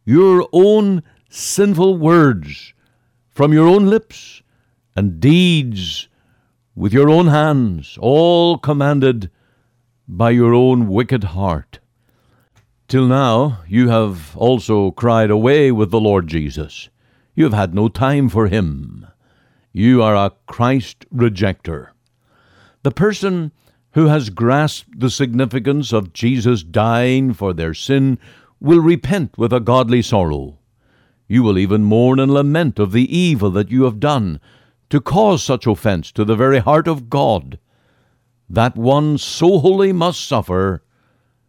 your 0.05 0.49
own 0.53 1.03
sinful 1.29 1.99
words 1.99 2.73
from 3.31 3.53
your 3.53 3.68
own 3.68 3.87
lips, 3.87 4.42
and 4.97 5.21
deeds 5.21 6.09
with 6.75 6.92
your 6.92 7.09
own 7.09 7.29
hands, 7.29 7.97
all 8.01 8.59
commanded 8.59 9.31
by 10.07 10.31
your 10.31 10.53
own 10.55 10.87
wicked 10.88 11.25
heart. 11.25 11.79
Till 12.88 13.07
now 13.07 13.62
you 13.66 13.88
have 13.88 14.37
also 14.37 14.90
cried 14.90 15.31
away 15.31 15.73
with 15.73 15.90
the 15.90 16.01
Lord 16.01 16.27
Jesus. 16.27 16.90
You 17.35 17.45
have 17.45 17.55
had 17.55 17.75
no 17.75 17.88
time 17.88 18.29
for 18.29 18.49
him. 18.49 19.07
You 19.73 20.03
are 20.03 20.14
a 20.14 20.33
Christ 20.47 21.07
rejecter. 21.14 21.88
The 22.83 22.90
person 22.90 23.53
who 23.92 24.07
has 24.07 24.31
grasped 24.31 24.98
the 24.98 25.11
significance 25.11 25.92
of 25.92 26.12
Jesus 26.12 26.62
dying 26.62 27.33
for 27.33 27.52
their 27.52 27.74
sin 27.74 28.18
will 28.61 28.81
repent 28.81 29.37
with 29.37 29.52
a 29.52 29.61
godly 29.61 30.02
sorrow. 30.02 30.59
You 31.28 31.42
will 31.42 31.59
even 31.59 31.85
mourn 31.85 32.18
and 32.18 32.33
lament 32.33 32.78
of 32.78 32.92
the 32.92 33.16
evil 33.16 33.50
that 33.50 33.70
you 33.70 33.85
have 33.85 34.00
done 34.00 34.40
to 34.90 35.00
cause 35.00 35.42
such 35.42 35.66
offense 35.66 36.12
to 36.12 36.24
the 36.24 36.37
very 36.37 36.59
heart 36.59 36.87
of 36.87 37.09
God. 37.09 37.59
That 38.48 38.76
one 38.76 39.18
so 39.18 39.59
holy 39.59 39.92
must 39.92 40.26
suffer, 40.26 40.83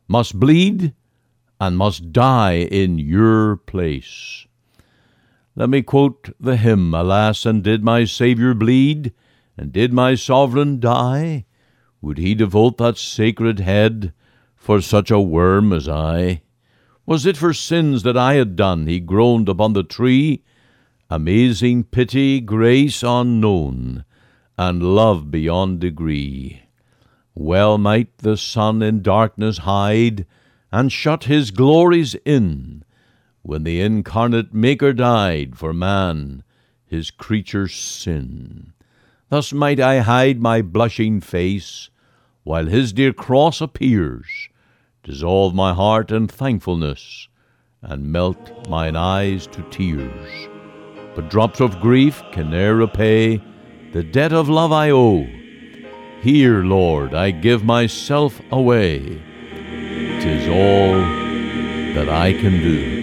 must 0.08 0.40
bleed, 0.40 0.94
and 1.60 1.78
must 1.78 2.12
die 2.12 2.60
in 2.60 3.00
your 3.00 3.58
place. 3.58 4.48
Let 5.56 5.70
me 5.70 5.82
quote 5.82 6.30
the 6.40 6.58
hymn, 6.58 6.94
Alas, 6.94 7.46
and 7.46 7.64
did 7.64 7.84
my 7.84 8.06
Saviour 8.06 8.54
bleed, 8.54 9.14
and 9.58 9.72
did 9.72 9.94
my 9.94 10.16
Sovereign 10.16 10.80
die? 10.80 11.46
Would 12.04 12.18
he 12.18 12.36
devote 12.36 12.80
that 12.80 12.98
sacred 12.98 13.62
head 13.62 14.12
for 14.58 14.82
such 14.82 15.10
a 15.10 15.22
worm 15.22 15.72
as 15.72 15.88
I? 15.88 16.42
Was 17.06 17.26
it 17.26 17.38
for 17.38 17.54
sins 17.54 18.04
that 18.04 18.18
I 18.18 18.34
had 18.34 18.58
done 18.58 18.88
he 18.88 19.00
groaned 19.00 19.48
upon 19.48 19.72
the 19.72 19.86
tree? 19.86 20.44
Amazing 21.10 21.86
pity, 21.86 22.42
grace 22.42 23.04
unknown, 23.04 24.04
and 24.58 24.84
love 24.84 25.32
beyond 25.32 25.80
degree. 25.80 26.64
Well 27.36 27.78
might 27.78 28.18
the 28.18 28.36
sun 28.36 28.82
in 28.82 29.02
darkness 29.02 29.60
hide, 29.60 30.26
and 30.74 30.92
shut 30.92 31.24
his 31.24 31.52
glories 31.52 32.16
in, 32.26 32.84
when 33.44 33.64
the 33.64 33.80
incarnate 33.80 34.54
Maker 34.54 34.92
died 34.92 35.56
for 35.58 35.72
man, 35.72 36.44
his 36.86 37.12
creature's 37.12 37.74
sin. 37.74 38.74
Thus 39.30 39.54
might 39.54 39.80
I 39.80 40.00
hide 40.00 40.42
my 40.42 40.62
blushing 40.62 41.22
face, 41.22 41.90
while 42.44 42.66
his 42.66 42.94
dear 42.94 43.14
cross 43.14 43.62
appears, 43.62 44.50
dissolve 45.04 45.54
my 45.54 45.74
heart 45.74 46.12
in 46.12 46.28
thankfulness, 46.28 47.28
and 47.82 48.12
melt 48.12 48.68
mine 48.70 48.96
eyes 48.96 49.48
to 49.48 49.62
tears. 49.70 50.50
But 51.16 51.30
drops 51.30 51.60
of 51.60 51.80
grief 51.80 52.24
can 52.32 52.50
ne'er 52.50 52.76
repay 52.76 53.42
the 53.92 54.04
debt 54.04 54.34
of 54.34 54.50
love 54.50 54.72
I 54.72 54.90
owe. 54.90 55.28
Here, 56.22 56.64
Lord, 56.64 57.14
I 57.14 57.32
give 57.32 57.64
myself 57.64 58.42
away. 58.52 59.22
Tis 60.22 60.48
all 60.48 60.94
that 61.94 62.10
I 62.10 62.34
can 62.34 62.54
do. 62.62 63.03